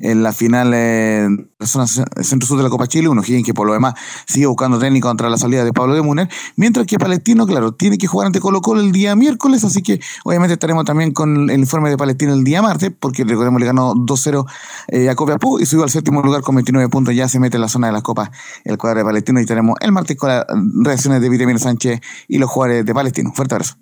[0.00, 3.44] en la final eh, de la zona ce- centro-sur de la Copa Chile, uno Higgins
[3.44, 3.92] que por lo demás
[4.26, 7.98] sigue buscando técnico contra la salida de Pablo de Muner, mientras que Palestino, claro, tiene
[7.98, 11.60] que jugar ante Colo Colo el día miércoles, así que obviamente estaremos también con el
[11.60, 14.46] informe de Palestino el día martes, porque recordemos le ganó 2-0
[14.88, 17.60] eh, a Copiapó y subió al séptimo lugar con 29 puntos, ya se mete en
[17.60, 18.30] la zona de las copas
[18.64, 20.46] el cuadro de Palestino y tenemos el martes con las
[20.82, 23.32] reacciones de Vitamina Sánchez y los jugadores de Palestino.
[23.34, 23.74] Fuerte abrazo.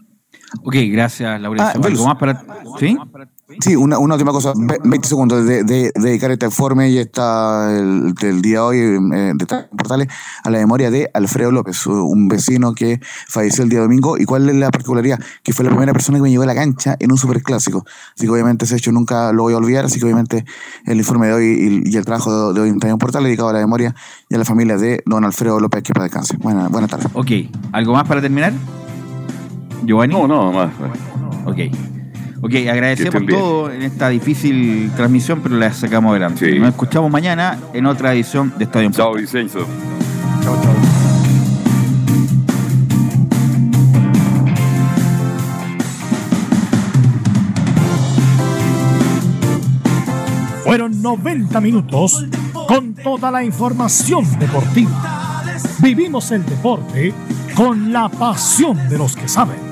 [0.62, 1.80] Ok, gracias, Laurencio.
[1.82, 1.86] Ah.
[1.86, 2.44] ¿Algo más para...?
[2.78, 2.96] ¿Sí?
[3.60, 6.96] Sí, una, una última cosa, ve- 20 segundos de, de- de dedicar este informe y
[6.98, 9.46] está el, del día de hoy eh, de
[9.76, 10.08] portales
[10.42, 12.98] a la memoria de Alfredo López, un vecino que
[13.28, 14.16] falleció el día domingo.
[14.16, 15.18] ¿Y cuál es la particularidad?
[15.42, 17.84] Que fue la primera persona que me llevó a la cancha en un superclásico.
[18.16, 19.84] Así que obviamente ese hecho nunca lo voy a olvidar.
[19.84, 20.46] Así que obviamente
[20.86, 23.58] el informe de hoy y, y el trabajo de, hoy en Portal dedicado a la
[23.58, 23.94] memoria
[24.30, 26.38] y a la familia de don Alfredo López, que para descanse.
[26.38, 27.08] Buena, buenas tardes.
[27.12, 27.30] Ok,
[27.72, 28.54] ¿algo más para terminar?
[29.84, 30.14] Giovanni.
[30.14, 30.70] No, no, más.
[31.46, 31.58] Ok.
[32.44, 36.52] Ok, agradecemos todo en esta difícil transmisión, pero la sacamos adelante.
[36.52, 36.58] Sí.
[36.58, 39.64] Nos escuchamos mañana en otra edición de Estadio Chao, Vicenzo.
[50.64, 52.24] Fueron 90 minutos
[52.66, 55.42] con toda la información deportiva.
[55.80, 57.12] Vivimos el deporte
[57.54, 59.71] con la pasión de los que saben.